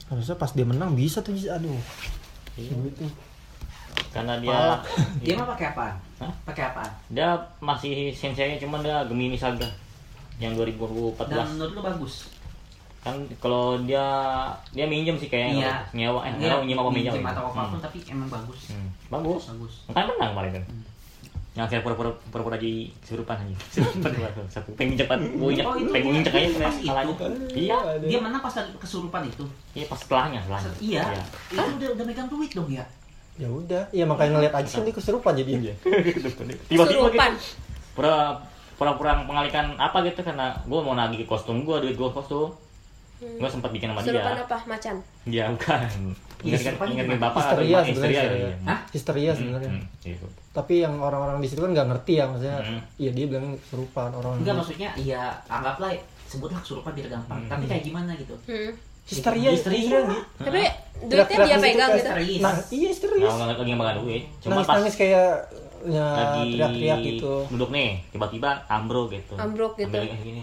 [0.08, 1.48] harusnya pas dia menang bisa tuh Jis.
[1.48, 1.76] aduh
[2.54, 2.74] Iya.
[2.88, 3.06] gitu
[4.10, 4.82] karena dia Palak.
[5.20, 5.96] Dia mah pakai apaan?
[6.17, 6.32] Hah?
[6.43, 6.91] Pakai apaan?
[7.08, 7.28] dia
[7.60, 9.67] masih sensei cuman dia Gemini Saga
[10.38, 12.15] yang 2014 Dan menurut lu bagus.
[13.00, 14.04] kan kalau dia
[14.70, 16.08] dia minjem sih kayaknya Iya.
[16.10, 17.54] nyewa eh Dia nyewa minjem apa minjem minjem atau Hmm.
[17.54, 18.60] apa pun tapi emang bagus.
[18.70, 18.89] Hmm.
[19.08, 19.74] bagus Bagus.
[19.88, 20.63] makanya menang kemarin kan
[21.58, 25.89] yang saya pura-pura pura-pura jadi kesurupan aja kesurupan dua satu pengen cepat injak Oh, itu
[25.89, 27.13] pengen dia injak aja pas kalahnya
[27.52, 29.43] iya Dia menang pas kesurupan itu.
[29.74, 30.72] iya pas setelahnya setelahnya.
[30.78, 31.04] Iya.
[31.50, 32.86] Itu udah udah megang duit dong ya.
[33.36, 33.84] ya udah.
[33.89, 35.74] Iya makanya ngeliat aja sih dia keserupan jadi Iya.
[36.70, 37.32] tiba-tiba Kesurupan.
[37.34, 37.58] gitu
[37.98, 38.38] pura
[38.78, 42.54] pura-pura pengalikan apa gitu karena gue mau nagih kostum gue duit gue kostum
[43.17, 43.34] Hmm.
[43.36, 45.80] gue sempat bikin sama Serupan dia apa macan dia bukan
[46.38, 47.21] Iya, ingat serupan ingat gimana?
[47.23, 48.38] bapak Histeria histeria sebenarnya, histeria histeria.
[48.38, 48.56] iya.
[48.63, 48.80] Hah?
[48.88, 50.27] histeria sebenarnya Hmm, gitu.
[50.51, 52.80] tapi yang orang-orang di situ kan nggak ngerti ya maksudnya Hmm.
[52.95, 55.89] iya dia bilang kesurupan orang Enggak maksudnya ya anggaplah
[56.23, 57.39] sebutlah kesurupan biar gampang.
[57.39, 57.49] Hmm.
[57.49, 58.36] Tapi kayak gimana gitu?
[58.43, 58.71] hmm.
[59.03, 59.80] histeria Histeria.
[59.80, 60.62] histeria nih tapi
[61.01, 64.75] duitnya dia pegang gitu nah iya histeria Nah, nggak lagi nggak duit cuma nangis pas
[64.77, 65.30] nangis kayak
[65.86, 67.34] ya, lagi teriak-teriak gitu.
[67.48, 69.34] duduk nih tiba-tiba ambruk gitu.
[69.36, 69.94] Ambruk gitu.
[69.94, 70.42] Ambil gini.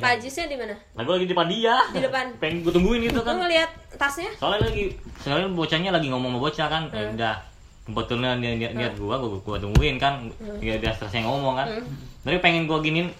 [0.00, 0.74] Pak Ajisnya di mana?
[0.94, 1.76] Nah, gue lagi di depan dia.
[1.90, 2.26] Di depan.
[2.40, 3.34] pengen gue tungguin gitu kan.
[3.38, 4.30] Ngeliat tasnya.
[4.34, 4.84] Soalnya lagi
[5.20, 6.82] soalnya bocahnya lagi ngomong sama bocah kan.
[6.88, 7.14] Ya Hmm.
[7.14, 7.34] udah
[7.82, 10.26] kebetulan dia lihat lihat gua gua gua tungguin kan.
[10.58, 11.68] Dia dia selesai ngomong kan.
[11.68, 11.86] Hmm.
[12.22, 13.10] tapi pengen gua ginin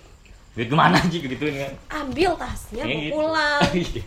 [0.54, 1.18] duit ke mana sih?
[1.18, 1.72] Gitu kan.
[1.90, 3.12] Ambil tasnya mau gitu.
[3.12, 3.60] pulang.
[3.72, 4.02] Iya.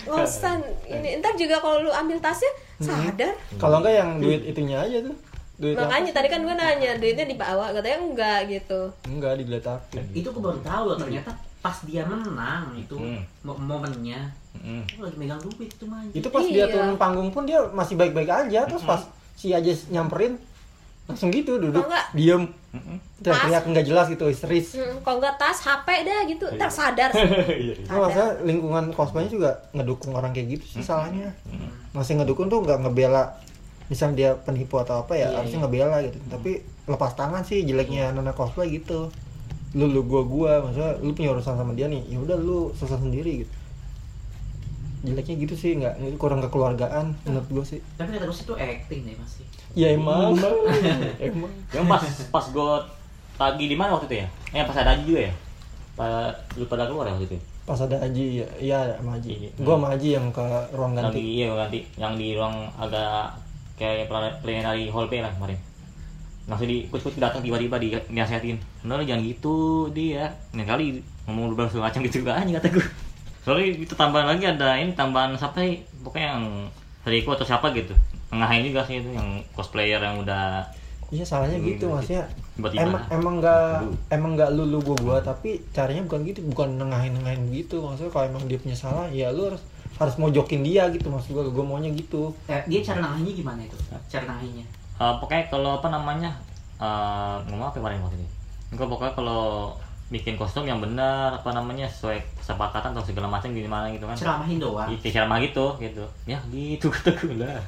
[0.00, 2.48] Ngosan ini ntar juga kalau lu ambil tasnya
[2.80, 3.36] sadar.
[3.56, 5.12] Kalau enggak yang duit itunya aja tuh
[5.60, 7.68] duit makanya tadi kan gue nanya duitnya dibawa?
[7.70, 8.80] Katanya enggak gitu.
[9.04, 13.20] Enggak digeletak Itu gue baru tahu loh ternyata pas dia menang itu Hmm.
[13.42, 14.82] mo- momennya Mm.
[14.82, 16.00] itu lagi megang duit itu mah.
[16.10, 16.72] itu pas dia Iya.
[16.74, 20.40] turun panggung pun dia masih baik-baik aja terus pas si Ajis nyamperin
[21.04, 22.42] langsung gitu duduk enggak, diem.
[22.70, 22.96] Mm-mm.
[23.20, 26.46] teriak-teriak nggak jelas gitu histeris hmm, kalau enggak tas HP dah gitu.
[26.50, 27.10] Ntar sadar
[27.66, 27.74] Iya.
[27.84, 31.28] Nah, masa lingkungan cosplaynya juga ngedukung orang kayak gitu sih salahnya.
[31.90, 33.36] Masih ngedukung tuh nggak ngebela
[33.90, 35.64] misalnya dia penipu atau apa ya Iya, harusnya iya.
[35.66, 36.18] ngebela gitu.
[36.28, 36.50] Tapi
[36.86, 39.10] lepas tangan sih jeleknya nona cosplay gitu.
[39.70, 42.96] Lu lu gua gua maksudnya lu punya urusan sama dia nih ya udah lu susah
[42.96, 43.52] sendiri gitu.
[45.00, 47.80] Jeleknya gitu sih nggak itu kurang kekeluargaan menurut gua sih.
[47.96, 49.44] Tapi kata gue sih itu acting deh masih.
[49.72, 50.34] ya emang.
[51.18, 51.50] Emang.
[51.74, 52.02] Yang pas
[52.34, 52.84] pas gua
[53.34, 54.26] tagi di mana waktu itu ya?
[54.52, 55.34] Eh pas ada Aji juga ya?
[55.94, 57.36] Pas lu pada keluar ya waktu itu?
[57.36, 57.42] Ya?
[57.60, 59.50] pas ada Aji ya iya sama Aji Iya.
[59.62, 60.42] gua sama Aji yang ke
[60.74, 61.80] ruang yang di ganti iya ganti.
[61.96, 63.30] Yang di ruang agak
[63.80, 64.12] kayak
[64.44, 65.56] plenary hall B lah kemarin.
[66.44, 69.56] Langsung di kus kus datang tiba-tiba di nasihatin bener lu jangan gitu
[69.90, 70.28] dia.
[70.52, 72.86] Nih kali ngomong berbagai macam gitu aja kata gue
[73.40, 75.80] soalnya itu tambahan lagi ada ini tambahan siapa sih?
[76.04, 76.44] Pokoknya yang
[77.08, 77.96] Riko atau siapa gitu.
[78.28, 80.60] Ngahain juga sih itu yang cosplayer yang udah
[81.10, 81.94] iya salahnya Iya, gitu iya.
[81.96, 82.82] maksudnya Tiba-tiba.
[82.86, 83.66] emang emang nggak
[84.14, 87.80] emang nggak lulu gua gua tapi caranya bukan gitu bukan nengahin nengahin gitu.
[87.82, 89.62] Maksudnya kalau emang dia punya salah ya lu harus
[90.00, 92.32] harus mojokin dia gitu maksud gua gua maunya gitu.
[92.48, 93.76] Eh, dia cara nangahinnya gimana itu?
[94.08, 94.64] Cara nangahinnya
[94.96, 96.32] Eh, pokoknya kalau apa namanya
[96.80, 98.28] eh ngomong apa kemarin waktu itu
[98.72, 99.76] Enggak pokoknya kalau
[100.10, 104.16] bikin kostum yang benar apa namanya sesuai kesepakatan atau segala macam gimana gitu kan.
[104.18, 104.88] Ceramahin doang.
[104.90, 106.04] Iya, ceramah gitu gitu.
[106.26, 107.62] Ya gitu kata gue lah.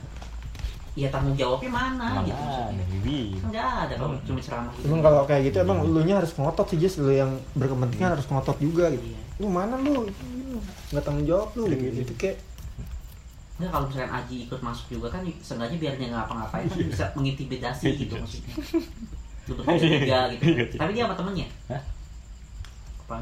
[0.92, 3.18] Ya tanggung jawabnya mana gitu Makanya, maksudnya bibi?
[3.40, 6.32] Kan nggak ada kalau cuma ceramah gitu emang kalau kayak gitu emang lu nya harus
[6.36, 9.06] ngotot sih Jess lu yang berkepentingan harus ngotot juga gitu.
[9.06, 9.21] Iya.
[9.40, 10.08] Lu mana lu?
[10.92, 11.70] Nggak tanggung jawab lu.
[11.70, 12.36] Gitu, gitu kayak
[13.60, 17.04] Nggak kalau misalkan Aji ikut masuk juga kan seenggaknya biar dia nggak ngapa-ngapain kan bisa
[17.14, 18.54] mengintimidasi gitu maksudnya.
[19.46, 20.44] Lu bertiga gitu.
[20.76, 21.48] Tapi dia apa temennya?
[21.70, 21.82] Hah?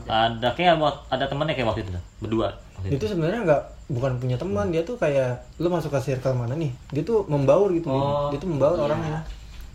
[0.07, 1.91] ada kayak buat ada temennya kayak waktu itu
[2.23, 2.55] berdua.
[2.79, 4.71] Waktu itu sebenarnya nggak bukan punya teman.
[4.71, 6.71] Dia tuh kayak lu masuk ke circle mana nih?
[6.95, 8.87] Dia tuh membaur gitu Oh, dia tuh membaur iya.
[8.87, 9.19] orangnya.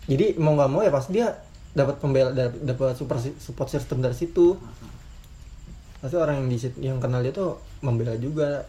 [0.08, 1.28] Jadi mau nggak mau ya pasti dia
[1.76, 4.56] dapat pembela dapat dapat super support system dari situ
[5.96, 8.62] pasti orang yang di yang kenal dia tuh membela juga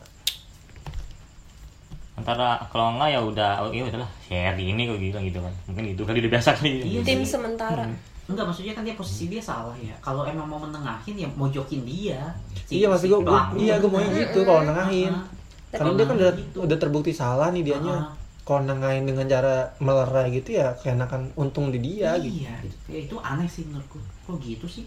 [2.14, 5.84] antara kalau enggak ya udah oh iya udahlah share ini kok gitu gitu kan mungkin
[5.88, 7.30] itu kali udah biasa kali Iya tim sih.
[7.30, 7.86] sementara
[8.28, 9.96] Enggak maksudnya kan dia posisi dia salah ya.
[9.98, 12.28] Kalau emang mau menengahin ya mojokin dia.
[12.60, 13.54] Si- iya maksud si gua, gua pelaku.
[13.58, 15.24] iya gua maunya gitu kalau nengahin Ah,
[15.72, 16.58] karena dia kan udah Gitu.
[16.60, 18.12] udah terbukti salah nih dianya Ah.
[18.44, 22.76] kalau nengahin dengan cara melerai gitu ya keenakan untung di dia gitu Iya, gitu.
[22.90, 23.96] Ya, itu aneh sih menurutku.
[24.28, 24.84] Kok gitu sih?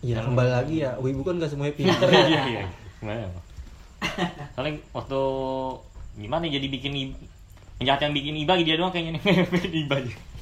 [0.00, 0.96] Ya kembali lagi ya.
[0.96, 2.62] Wibu kan gak semuanya pinter iya iya
[2.98, 3.44] gimana Pak?
[4.52, 5.20] soalnya waktu
[6.16, 6.92] gimana ya, jadi bikin
[7.76, 9.22] penjahat yang bikin iba dia doang kayaknya nih.
[9.84, 9.96] Iba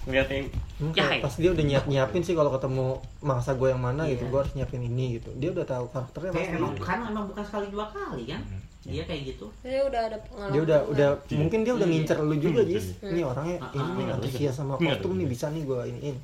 [0.09, 0.47] ngeliatnya
[0.79, 4.23] Hmm, ya pas dia udah nyiap nyiapin sih kalau ketemu mangsa gue yang mana gitu
[4.23, 4.31] Iya.
[4.31, 5.35] gue harus nyiapin ini gitu.
[5.35, 6.55] Dia udah tahu karakternya pasti.
[6.55, 8.41] emang kan emang bukan sekali dua kali kan?
[8.41, 8.63] Hmm.
[8.87, 9.47] Dia kayak gitu.
[9.61, 11.95] dia udah ada pengalaman dia udah udah mungkin dia udah Iya.
[11.99, 12.87] ngincer lu juga Hmm, Jis.
[12.97, 13.11] Iya.
[13.11, 14.87] ini orangnya Ah, ini ah, nih iya, antusias sama iya.
[14.89, 16.17] kostum nih bisa nih gue iniin.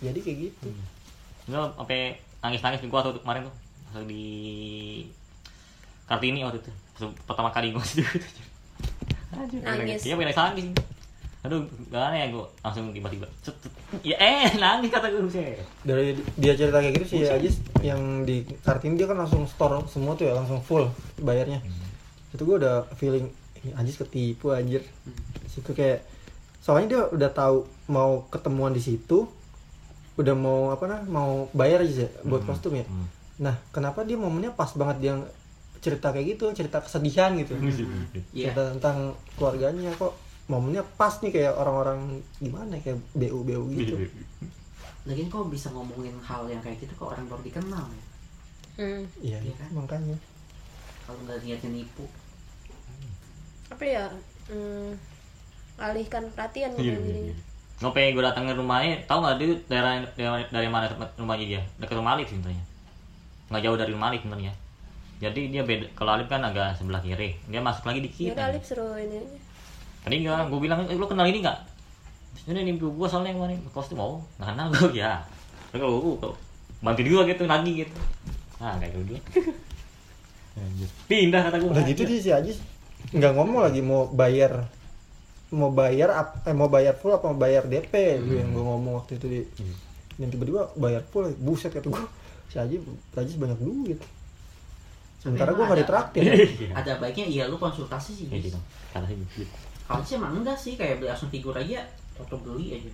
[0.00, 0.68] Jadi kayak gitu.
[1.50, 2.00] Lo sampai
[2.44, 3.54] nangis-nangis gua waktu kemarin tuh.
[3.88, 4.24] Waktu di
[6.04, 6.70] Kartini waktu itu.
[7.24, 8.28] Pertama kali gua masuk gitu
[9.64, 10.04] Nangis.
[10.04, 10.66] iya pengen nangis.
[11.44, 12.46] Aduh gak aneh ya gua?
[12.60, 13.26] Langsung tiba-tiba.
[14.04, 15.42] Ya eh nangis kata gue sih
[15.82, 19.84] dari dia cerita kayak gitu sih ya Jis yang di kartini dia kan langsung store
[19.88, 20.86] semua tuh ya langsung full
[21.18, 21.64] bayarnya.
[22.30, 23.26] Itu gue udah feeling
[23.64, 24.84] ini Ajis ketipu anjir.
[25.48, 26.04] Situ kayak
[26.60, 29.28] soalnya dia udah tahu mau ketemuan di situ
[30.14, 32.48] udah mau apa nah mau bayar aja buat Hmm.
[32.48, 33.06] kostum ya Hmm.
[33.36, 35.14] nah kenapa dia momennya pas banget dia
[35.78, 37.58] cerita kayak gitu cerita kesedihan gitu
[38.30, 38.48] Iya.
[38.48, 38.96] cerita tentang
[39.34, 42.00] keluarganya kok momennya pas nih kayak orang-orang
[42.38, 43.96] gimana kayak bu bu gitu
[45.04, 48.04] Lagian kok bisa ngomongin hal yang kayak gitu kok orang baru dikenal ya?
[48.78, 49.02] hmm.
[49.20, 49.68] iya Iya kan?
[49.74, 50.16] makanya
[51.04, 52.08] Kalau nggak niatnya nipu.
[53.66, 54.04] apa ya
[54.48, 54.90] hmm,
[55.76, 57.34] alihkan perhatian Iya, gitu iya, iya.
[57.82, 61.62] Ngopi gue datang ke rumahnya, tahu nggak dia daerah, daerah dari mana tempat rumahnya dia?
[61.82, 62.64] Dekat rumah Alif sebenarnya.
[63.50, 64.52] Nggak jauh dari rumah Alif sebenarnya.
[65.18, 65.86] Jadi dia beda.
[65.98, 68.32] Kalau Alif kan agak sebelah kiri, dia masuk lagi ya dikit.
[68.38, 69.38] udah Alif suruh ini aja
[70.04, 71.58] Tadi enggak, gue bilang, eh, lu kenal ini nggak?
[72.44, 75.24] Ini nih gue soalnya yang kemarin kostum mau, nggak kenal gue ya.
[75.72, 76.30] Terus kalau gue
[76.84, 77.96] bantuin gue gitu lagi gitu.
[78.60, 79.16] Ah kayak gitu.
[81.10, 81.70] Pindah kata gue.
[81.72, 82.58] udah gitu dia si Ajis
[83.12, 84.64] nggak ngomong lagi mau bayar
[85.54, 88.94] mau bayar ap- eh, mau bayar full apa mau bayar DP lu yang gue ngomong
[88.96, 89.74] waktu itu di Hmm.
[90.18, 92.04] yang tiba-tiba bayar full buset kata gue
[92.46, 93.98] si Ajis Ajis banyak duit
[95.16, 96.22] sementara gue emang nggak ada- ditraktir
[96.78, 98.26] Ada baiknya iya lu konsultasi sih.
[98.28, 98.50] Gitu.
[98.50, 98.58] Gitu.
[99.84, 101.80] Kalau sih emang enggak sih kayak beli action figur aja
[102.14, 102.92] atau beli aja.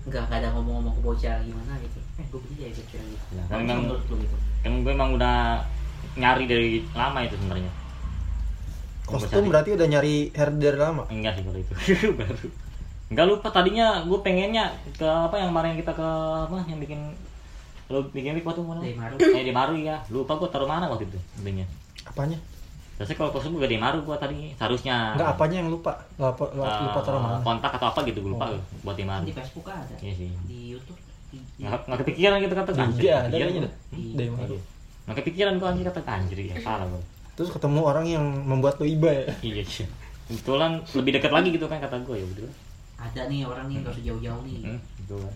[0.00, 1.98] Enggak, enggak ada ngomong-ngomong ke bocah gimana gitu.
[2.16, 2.96] Eh, gue beli aja gitu.
[2.96, 4.36] Ya, Kan kan memang- menurut lu gitu.
[4.60, 5.36] Kan gue emang udah
[6.14, 7.72] nyari dari lama itu sebenarnya.
[9.10, 11.02] Kostum berarti udah nyari hair dari lama?
[11.06, 11.72] Enggak sih kalau itu.
[12.20, 12.46] Baru.
[13.08, 16.08] Enggak lupa tadinya gue pengennya ke apa yang kemarin kita ke
[16.40, 17.00] apa yang bikin
[17.86, 18.78] lo bikin week waktu mana?
[18.78, 19.14] Dari Maru.
[19.18, 21.66] eh di Maru ya lupa gue taruh mana waktu itu intinya
[22.04, 22.38] apanya?
[22.94, 25.16] Biasanya kalau kostum gue di Maru gue tadi seharusnya.
[25.16, 25.98] Nggak apanya yang lupa?
[26.14, 27.40] Lupa, lupa, Eh, lupa taruh mana?
[27.40, 28.62] kontak atau apa gitu gue lupa Oh.
[28.82, 29.90] buat di Maru Di Facebook ada.
[29.98, 30.30] iya sih.
[30.44, 31.00] Di YouTube.
[31.58, 33.70] Nggak nggak kepikiran gitu kata Iya, ada kayaknya.
[33.90, 34.14] Iya.
[34.14, 34.46] dari mana
[35.02, 37.02] nggak kepikiran gue anjir kata anjir ya salah gue
[37.40, 39.86] terus ketemu orang yang membuat lo iba ya iya iya
[40.28, 42.52] kebetulan lebih dekat lagi gitu kan kata gue ya udah
[43.00, 44.60] Ada nih orang nih nggak usah jauh-jauh nih.
[44.60, 45.34] Hmm, gitu kan.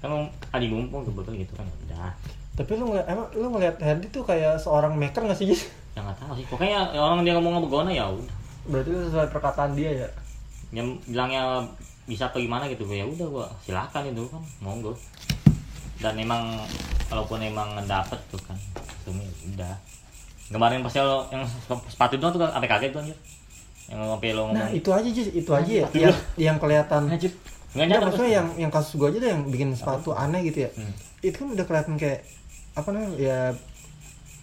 [0.00, 0.10] Kan
[0.56, 2.08] Adi ngumpul kebetulan gitu kan udah.
[2.56, 5.68] Tapi lu ngeliat, emang lu ngeliat Herdi tuh kayak seorang maker gak sih Jis?
[5.92, 9.76] ya nggak tahu sih pokoknya orang dia ngomong begona ya udah Berarti itu sesuai perkataan
[9.76, 10.08] dia ya?
[10.72, 11.68] yang bilangnya
[12.08, 14.96] bisa apa gimana gitu ya udah gua silakan itu kan monggo
[16.00, 16.64] dan emang
[17.12, 19.74] kalaupun emang dapet tuh kan itu ya udah
[20.50, 21.44] kemarin pas lo yang
[21.86, 23.18] sepatu itu tuh sampai kaget tuh anjir
[23.92, 27.32] yang sampai lo Nah ngomong itu aja Jis, itu aja ya yang, yang kelihatan anjir
[27.72, 30.70] nggak nyadar maksudnya yang yang kasus gua aja deh yang bikin sepatu aneh gitu ya.
[30.76, 30.92] Hmm.
[31.24, 32.20] Itu kan udah kelihatan kayak
[32.76, 33.38] apa namanya ya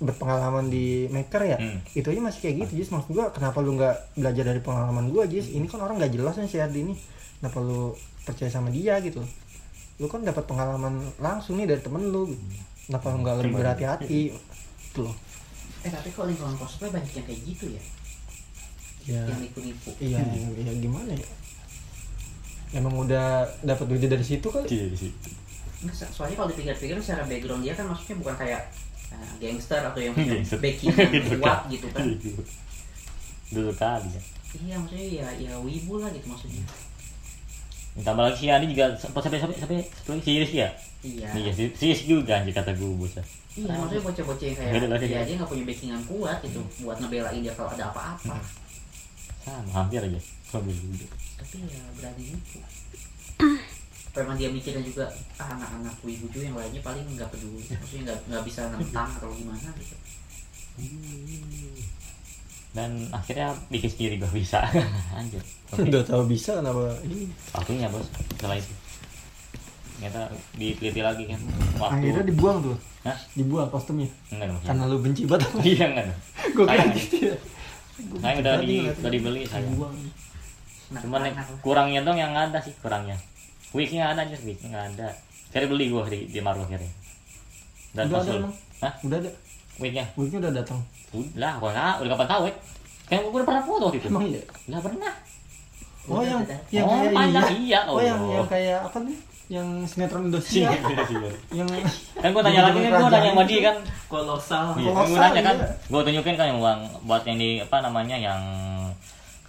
[0.02, 1.58] berpengalaman di maker ya.
[1.62, 1.78] Hmm.
[1.94, 2.90] Itu aja masih kayak gitu, Jis.
[2.90, 5.54] Maksud gua kenapa lu nggak belajar dari pengalaman gua, Jis?
[5.54, 6.94] Ini kan orang nggak jelas nih si Ardi ini.
[7.38, 7.94] Kenapa lu
[8.26, 9.22] percaya sama dia gitu?
[10.02, 12.34] Lu kan dapat pengalaman langsung nih dari temen lu.
[12.90, 14.22] Kenapa lu nggak lebih berhati-hati?
[14.90, 15.16] Itu loh.
[15.80, 17.84] Eh tapi kalau lingkungan cosplay banyak yang kayak gitu ya,
[19.08, 19.22] Ya.
[19.26, 19.90] yang nipu-nipu.
[19.98, 20.20] Iya,
[20.60, 21.28] ya gimana ya?
[22.72, 24.68] Emang udah dapat duitnya dari situ kali?
[24.68, 25.10] Iya, sih
[25.80, 28.62] Nggak, so- soalnya kalau dipikir-pikir secara background dia kan maksudnya bukan kayak
[29.10, 30.60] eh, gangster atau yang punya Gangster.
[30.60, 31.72] backing yang Gitu kuat kan.
[31.72, 32.06] gitu kan.
[33.50, 34.22] dulu kali ya
[34.60, 36.62] Iya maksudnya ya ya wibu lah gitu maksudnya.
[38.00, 41.32] tambah lagi si Adi juga sampai sampai sampai sampai sampai si Iris ya Iya.
[41.32, 43.24] iya si si Iris juga anjir kata gue bocah
[43.56, 45.20] Iya maksudnya bocah-bocah yang kayak ya ya.
[45.24, 48.36] dia nggak punya backingan kuat gitu buat ngebelain dia kalau ada apa-apa.
[49.42, 50.20] sama hampir aja
[50.52, 51.06] mobil dulu
[51.40, 52.60] Tapi ya berani nipu.
[54.10, 55.06] Apa emang dia mikirnya juga
[55.40, 59.70] ah, anak-anak juga yang lainnya paling nggak peduli, maksudnya nggak nggak bisa nentang atau gimana
[59.80, 59.96] gitu.
[62.70, 64.62] dan akhirnya bikin sendiri gak bisa
[65.18, 65.42] anjir
[65.74, 67.26] Udah tahu bisa kenapa ini?
[67.50, 68.74] waktunya bos setelah itu
[70.00, 70.22] ternyata
[70.56, 71.40] diteliti lagi kan
[71.76, 72.78] waktu Akhirnya dibuang tuh.
[73.02, 73.18] Hah?
[73.34, 74.08] Dibuang kostumnya.
[74.30, 75.52] enggak dong Karena lu benci banget.
[75.68, 77.36] iya enggak dong Gue kira gitu ya.
[78.18, 79.92] saya udah di Tadi udah dibeli saya Dibuang.
[80.90, 81.60] Nah, cuman anak lah.
[81.60, 83.14] kurangnya dong yang ada sih kurangnya
[83.70, 85.08] wignya ada aja wignya nggak ada
[85.46, 86.90] saya beli gua di di Maru akhirnya
[87.92, 88.54] dan Udah ada emang?
[88.80, 88.94] Hah?
[89.04, 89.30] Udah ada.
[89.78, 90.80] wignya Wignya udah datang.
[91.12, 92.54] udah gua nggak udah kapan tahu ya
[93.06, 94.42] kan gua udah pernah foto waktu itu Emang iya?
[94.66, 95.14] nggak pernah
[96.08, 96.42] Oh yang
[96.74, 97.58] yang Oh, kayak panjang, iya.
[97.60, 99.18] iya, Oh yang yang kayak apa nih?
[99.50, 101.34] Yang sinetron Iya, Indosiar.
[101.50, 101.66] yang
[102.22, 104.66] kan gua tanya lagi kan gua tanya sama dia kan kolosal.
[104.78, 105.68] Iya, Kolosal, gua nanya kan, iya.
[105.90, 108.38] gua tunjukin kan yang uang buat yang di apa namanya yang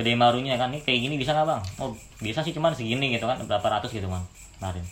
[0.01, 1.63] gede marunya kan, ini kayak gini bisa nggak bang?
[1.85, 1.93] Oh
[2.25, 4.25] bisa sih cuman segini gitu kan, berapa ratus gitu kan
[4.57, 4.85] kemarin.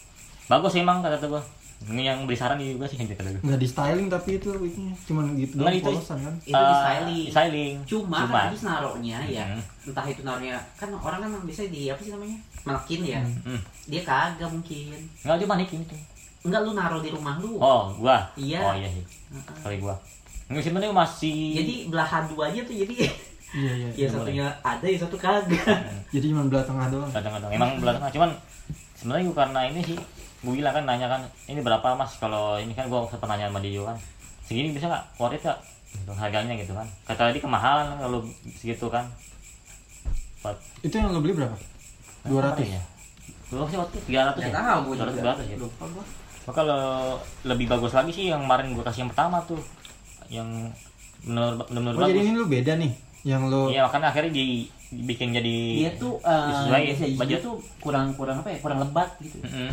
[0.45, 1.43] Bagus sih emang kata tuh gua.
[1.81, 3.41] Ini yang beli saran juga sih kata gua.
[3.41, 6.35] nggak di styling tapi itu wignya cuman gitu Nggak, doang itu- polosan kan.
[6.37, 7.07] Itu di Eh, styling.
[7.09, 7.75] di styling.
[7.87, 8.35] Cuma, Cuma.
[8.35, 9.63] kan habis naruhnya ya, Hmm.
[9.87, 13.61] entah itu naruhnya kan orang kan bisa di apa sih namanya manekin ya, Hmm.
[13.87, 14.99] dia kagak mungkin.
[15.23, 15.97] Nggak cuma nikin itu.
[16.41, 17.57] Enggak lu naruh di rumah lu.
[17.57, 18.27] Oh gua.
[18.35, 18.59] Iya.
[18.61, 19.05] Oh iya sih.
[19.31, 19.59] Heeh.
[19.61, 19.95] Kali gua.
[20.47, 21.39] Ini sebenarnya masih.
[21.55, 22.95] Jadi belahan duanya tuh jadi
[23.55, 23.89] Iya iya.
[23.97, 25.65] ya satunya ada ya satu kagak.
[26.11, 27.09] Jadi cuma belah tengah doang.
[27.09, 28.31] kadang-kadang emang belakang cuman
[28.93, 29.99] sebenarnya gua karena ini sih
[30.43, 33.59] gua bilang kan nanya kan ini berapa mas kalau ini kan gua sempat nanya sama
[33.59, 33.99] dia juga kan
[34.47, 35.59] segini bisa nggak worth it nggak
[35.99, 38.21] gitu, harganya gitu kan kata dia kemahalan kalau
[38.57, 39.05] segitu kan
[40.39, 41.57] Buat Itu yang lo beli berapa?
[42.31, 42.83] 200 ya
[43.49, 44.07] Berapa sih waktu itu?
[44.15, 44.49] 300 ya?
[44.53, 45.33] Nggak tahu gua 200 juga.
[45.35, 45.57] 200 ya?
[45.59, 46.05] Lupa gua.
[46.49, 46.83] Maka kalau
[47.45, 49.61] lebih bagus lagi sih yang kemarin gua kasih yang pertama tuh
[50.31, 50.49] Yang
[51.27, 52.93] benar benar Oh jadi bagus ini lu beda nih.
[53.27, 54.45] Yang lo Iya makanya akhirnya di,
[54.95, 57.41] dibikin jadi Dia tuh hijau budget.
[57.43, 58.59] tuh kurang kurang apa ya?
[58.63, 59.43] Kurang lebat gitu.
[59.43, 59.67] Mm-mm.
[59.67, 59.73] Hmm.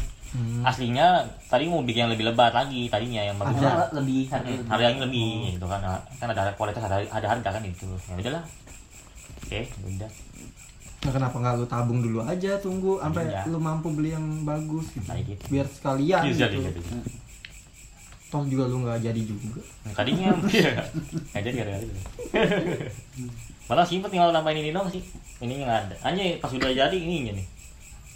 [0.62, 1.08] Aslinya
[1.45, 4.67] tadi mau bikin yang lebih lebat lagi tadinya yang bagus Ada lebih harga Hmm, lebih.
[4.67, 5.80] harganya lebih gitu kan.
[6.13, 7.86] Kan ada kualitas ada ada harga kan itu.
[8.06, 8.43] Ya udahlah.
[9.38, 10.12] Oke udah.
[10.98, 13.45] Nah, kenapa nggak lu tabung dulu aja tunggu sampai Iya.
[13.45, 15.06] lu mampu beli yang bagus gitu.
[15.06, 15.43] kayak gitu.
[15.50, 16.65] Biar sekalian jadi gitu.
[16.65, 16.82] jadi
[18.26, 19.62] Toh juga lu nggak jadi juga.
[19.86, 20.74] Nah, tadinya iya.
[21.30, 21.88] Nggak jadi ada ada
[23.65, 25.02] malah simpet tinggal nambahin ini dong sih.
[25.38, 25.95] Ininya nggak ada.
[26.04, 27.45] Anjay pas udah jadi ininya nih.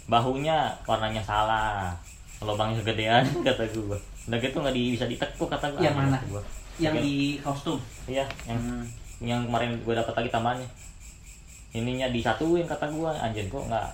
[0.06, 1.94] Bahunya warnanya salah
[2.42, 6.16] lubangnya kegedean kata gua udah gitu nggak di, bisa ditekuk kata gua Yang mana?
[6.16, 6.42] kata gua.
[6.76, 7.78] Yang di kostum.
[8.06, 8.84] iya yang Hmm.
[9.20, 10.68] yang kemarin gue dapat lagi tambahannya
[11.70, 13.86] ininya disatuin kata gue anjir kok nggak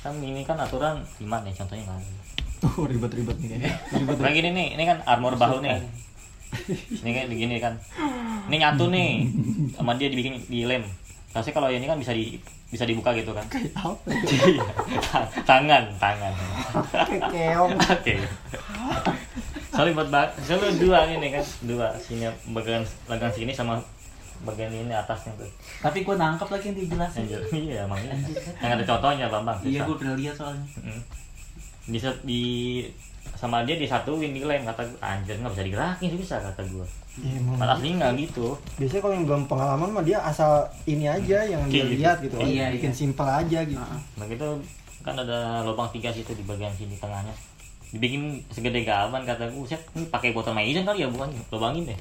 [0.00, 2.22] kan ini kan aturan gimana ya contohnya nggak ada
[2.58, 3.72] Oh ribet-ribet nih kayaknya.
[4.00, 4.16] Ribet.
[4.16, 5.76] kayak gini nih ini kan armor bahu nih
[6.96, 7.74] ini kayak begini kan
[8.48, 9.10] ini nyatu nih
[9.76, 10.64] sama dia dibikin di
[11.36, 13.92] Rasanya kalau ini kan bisa di bisa dibuka gitu kan Kayak apa?
[14.48, 14.64] Iya.
[15.44, 16.32] tangan tangan
[17.28, 17.72] keong.
[17.94, 18.14] oke
[19.68, 23.76] sorry buat bak soalnya dua ini kan dua sini bagian bagian sini sama
[24.42, 25.48] bagian ini atasnya tuh
[25.84, 27.24] Tapi gua nangkep lagi yang dijelasin.
[27.52, 27.96] Iya emang.
[28.00, 28.36] Anjir.
[28.60, 29.56] Yang ada contohnya Bambang.
[29.64, 30.64] Iya gua pernah lihat soalnya.
[31.88, 32.42] Di, di
[33.34, 36.86] sama dia disatuin di lem kata gue anjir nggak bisa digerakin sih bisa kata gue
[37.16, 41.48] Iya, malah aslinya nggak gitu Biasanya kalau yang belum pengalaman mah dia asal ini aja
[41.48, 41.96] yang dia Gitu.
[41.96, 42.36] lihat gitu.
[42.36, 42.98] Iya, bikin iya.
[43.00, 43.80] simpel aja gitu.
[44.20, 44.48] Nah gitu
[45.00, 47.32] kan ada lubang tiga situ di bagian sini tengahnya
[47.88, 51.98] dibikin segede gaban kata gue set ini pakai botol maizan kali ya bukan lubangin deh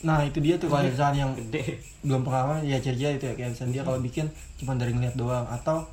[0.00, 3.52] nah itu dia tuh kalau misalnya yang gede belum pengalaman ya ciri itu ya kayak
[3.52, 4.26] misalnya dia kalau bikin
[4.56, 5.84] cuma dari ngeliat doang atau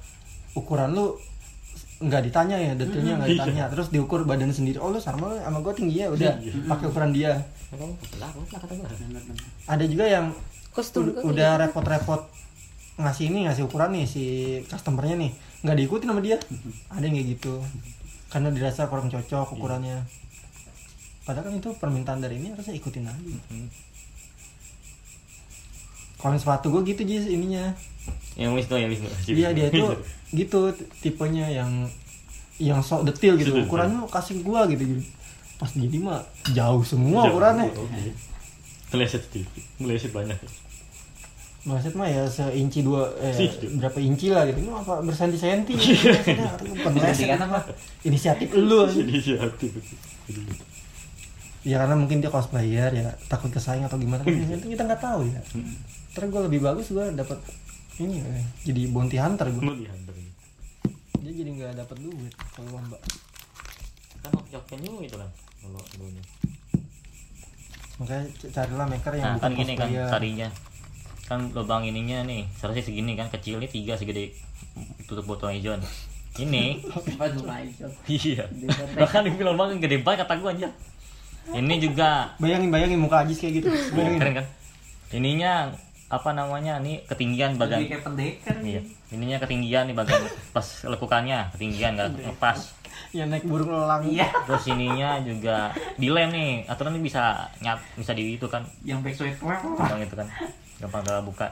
[0.56, 1.16] ukuran lu
[2.02, 3.64] nggak ditanya ya detailnya nggak ditanya.
[3.70, 4.82] Terus diukur badan sendiri.
[4.82, 6.34] Oh lu sama sama gue tinggi ya udah.
[6.66, 7.38] Pakai ukuran dia.
[8.50, 8.86] Kata gue
[9.70, 10.34] ada juga yang
[10.74, 11.62] kostum udah ya.
[11.68, 12.28] repot-repot
[13.00, 14.24] ngasih ini ngasih ukuran nih si
[14.66, 15.32] customernya nih.
[15.62, 16.38] Nggak diikutin sama dia.
[16.90, 17.54] Ada yang kayak gitu.
[18.28, 20.02] Karena dirasa kurang cocok ukurannya.
[21.22, 23.38] Padahal kan itu permintaan dari ini harusnya ikutin aja.
[26.18, 27.74] Kalau yang sepatu gue gitu Jis ininya
[28.40, 29.08] yang Wisnu yang Wisnu.
[29.38, 29.86] Dia dia itu
[30.32, 30.72] gitu
[31.04, 31.88] tipenya yang
[32.62, 33.52] yang sok detail gitu.
[33.66, 34.84] Ukurannya kasih gua gitu.
[34.84, 35.04] Gitu
[35.62, 36.26] pas jadi mah
[36.58, 37.70] jauh semua ukurannya.
[38.90, 40.34] meleset sedikit meleset banyak.
[41.62, 43.70] Maksud mah ya seinci dua eh, Iya.
[43.78, 44.66] berapa inci lah gitu.
[44.66, 45.06] Ini apa
[46.66, 47.30] bukan meleset.
[47.30, 47.60] Gantikan apa?
[48.02, 48.90] Inisiatif lu.
[48.90, 49.70] inisiatif.
[51.62, 54.26] Ya karena mungkin dia cosplayer ya takut kesaing atau gimana.
[54.26, 55.38] Kan itu kita nggak tahu ya.
[56.18, 57.38] Terus gue lebih bagus gue dapat
[58.02, 59.62] ini eh, jadi bounty hunter gue.
[59.62, 60.16] mau dihantar
[61.22, 62.98] Dia jadi nggak dapat duit kalau lomba.
[64.22, 65.30] kan hoki new itu kan
[65.62, 66.24] kalau dulunya.
[68.02, 70.50] Makanya carilah maker yang nah bukan kan gini kan tadinya
[71.30, 74.34] kan lubang ininya nih seharusnya segini kan kecil nih tiga segede.
[75.06, 75.78] Tutup botol hijau
[76.42, 76.82] ini.
[78.08, 78.48] Iya.
[79.02, 80.70] Bahkan di lubang gede banget kata gua aja
[81.50, 82.32] ini juga.
[82.38, 83.68] Bayangin bayangin muka Ajis kayak gitu.
[83.98, 84.20] Bayangin.
[84.22, 84.46] keren kan?
[85.12, 85.54] Ininya
[86.12, 88.56] apa namanya nih ketinggian bagian kayak pendekar.
[88.60, 88.84] iya
[89.16, 90.20] ininya ketinggian nih bagian
[90.52, 94.08] pas lekukannya ketinggian nggak lepas yang naik burung elang.
[94.08, 94.28] Iya.
[94.48, 96.52] terus ininya juga dilem nih.
[96.68, 98.64] Aturan ini bisa nyat bisa di itu kan.
[98.88, 100.28] Yang backstreet gampang itu kan.
[100.80, 101.52] Gampang buka.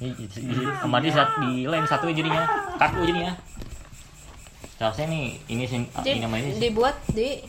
[0.00, 2.48] Ini ini- sama dia saat dilem satu jadinya.
[2.80, 3.32] Kaku jadinya.
[4.80, 6.60] Seharusnya nih ini sih Jadi, ini namanya sih.
[6.64, 7.44] dibuat di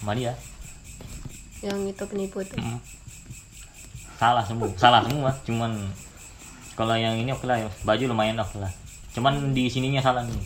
[0.00, 0.32] sama dia.
[1.60, 2.56] yang itu penipu itu.
[2.56, 2.80] Mm.
[4.20, 5.72] Salah semua salah semua cuman
[6.76, 7.68] kalau yang ini oke lah ya.
[7.88, 8.68] baju lumayan oke lah
[9.16, 10.36] cuman di sininya salah nih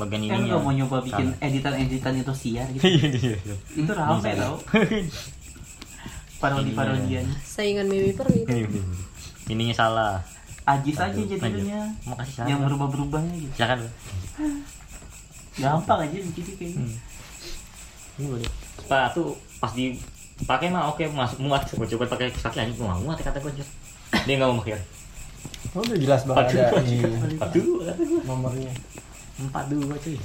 [0.00, 1.44] bagian Kan ininya gak mau nyoba bikin Salah.
[1.44, 2.82] editan-editan itu siar gitu.
[2.86, 3.56] Iya, iya, iya.
[3.74, 4.56] itu rame tau.
[6.38, 7.26] Parodi-parodian.
[7.42, 8.68] saingan Mimi Per iya.
[9.50, 10.22] ininya salah
[10.62, 11.90] Ajis aja jadinya.
[12.06, 13.52] makasih salah Yang berubah-berubahnya gitu.
[13.58, 13.80] silakan
[15.58, 16.86] Gampang aja gitu kayaknya.
[16.86, 16.94] Hmm.
[18.22, 18.46] Ini boleh.
[18.78, 19.24] Sepatu
[19.58, 19.72] pas
[20.38, 21.66] dipakai mah oke masuk muat.
[21.68, 23.52] Gue coba pakai kaki anjing gue nggak muat kata gue.
[24.24, 24.78] Dia nggak mau pakai.
[25.76, 27.92] Oh, udah jelas banget ada Empat dua,
[28.24, 28.72] nomornya.
[29.38, 30.16] empat dua cuy.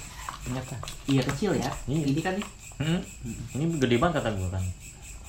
[0.44, 0.76] Ternyata.
[1.06, 1.72] Iya kecil ya.
[1.90, 2.04] Iya.
[2.10, 2.48] Ini kan nih.
[2.80, 3.02] Hmm.
[3.54, 4.64] Ini gede banget kata gue kan.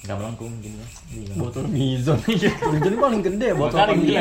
[0.04, 0.88] Gak melengkung gini ya.
[1.40, 2.20] Botol Mizon.
[2.28, 4.14] Mizon ini paling gede botol paling gede.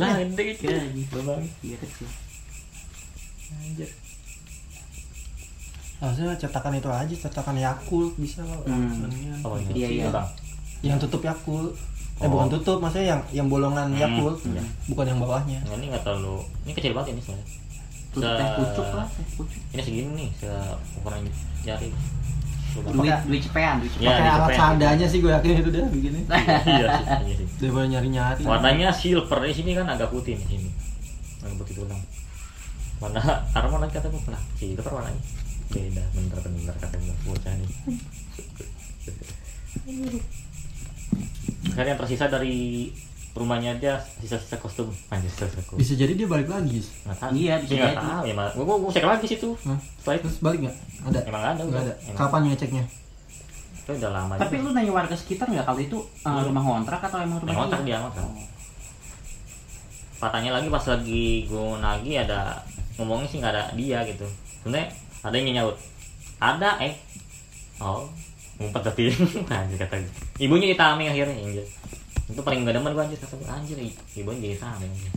[0.00, 0.64] Lah gede gitu.
[0.68, 1.16] Iya, gitu.
[1.20, 1.44] Bang.
[1.60, 2.08] Iya kecil.
[3.52, 3.90] Anjir.
[6.02, 9.06] Harusnya cetakan itu aja, cetakan Yakult bisa kalau Hmm.
[9.40, 9.86] Oh Iya, iya.
[9.86, 9.88] iya.
[9.88, 10.26] Iya bang.
[10.82, 11.70] Yang tutup Yakult.
[12.14, 12.28] Eh Oh.
[12.28, 14.62] bukan tutup, maksudnya yang yang bolongan Hmm, Yakult, iya.
[14.84, 15.58] bukan yang bawahnya.
[15.62, 16.42] Nah, ini nggak terlalu.
[16.62, 17.46] Ini kecil banget ini soalnya.
[18.12, 19.58] Tutup Se- teh pucuk lah, teh pucuk.
[19.70, 21.20] Ini segini nih, seukuran
[21.62, 21.90] jari.
[22.72, 24.56] Duit, duit cepean, duit Iya, Pakai di alat cepet.
[24.56, 26.22] seadanya sih gue yakin itu dia bikinnya.
[26.72, 27.46] iya sih, iya sih.
[27.58, 28.42] Daripada nyari-nyari.
[28.42, 30.68] Warnanya silver di sini kan agak putih di sini.
[31.38, 32.00] Agak putih tulang.
[32.98, 33.20] Warna
[33.56, 35.22] armor lagi kata gue pernah silver warnanya.
[35.72, 37.70] Beda bener-bener kata gue bocah nih.
[41.64, 42.88] Sekarang yang tersisa dari
[43.32, 46.84] rumahnya dia sisa-sisa kostum anjir kostum Bisa jadi dia balik lagi.
[47.02, 48.04] nggak tahu Iya, bisa nggak jadi.
[48.04, 49.78] tahu ya gue gue cek lagi situ Hah?
[49.96, 50.76] setelah itu Terus balik nggak?
[51.02, 51.18] Ada?
[51.24, 51.94] emang ada Nggak ada.
[52.04, 52.18] Emang.
[52.18, 52.84] Kapan ngeceknya?
[53.74, 54.62] itu udah lama Tapi juga.
[54.62, 56.42] lu nanya warga sekitar nggak kalau itu uh, Iya.
[56.46, 58.28] rumah kontrak atau emang rumah kontrak dia kontrak.
[60.20, 62.40] Katanya lagi pas lagi gue nagih ada
[62.94, 64.28] ngomongnya sih nggak ada dia gitu.
[64.60, 64.86] Sebenarnya
[65.22, 65.76] ada yang nyaut.
[66.42, 66.94] Ada eh.
[67.78, 68.06] Oh,
[68.58, 69.02] ngumpet tapi
[69.50, 70.14] anjir kata gue.
[70.42, 71.66] Ibunya ditame akhirnya anjir.
[72.26, 73.76] Itu paling gak demen gue anjir kata gue anjir
[74.18, 75.12] ibunya jadi tame anjir.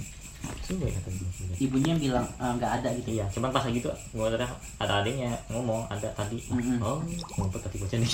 [0.61, 1.29] Sumpah kata gue.
[1.57, 3.17] Ibunya bilang uh, nggak ada gitu.
[3.17, 4.45] Iya, cuman pas lagi itu gue ada
[4.77, 6.37] ada adiknya ngomong ada tadi.
[6.53, 6.77] Mhm.
[6.81, 7.01] Oh,
[7.41, 8.13] ngumpet tapi bocah nih.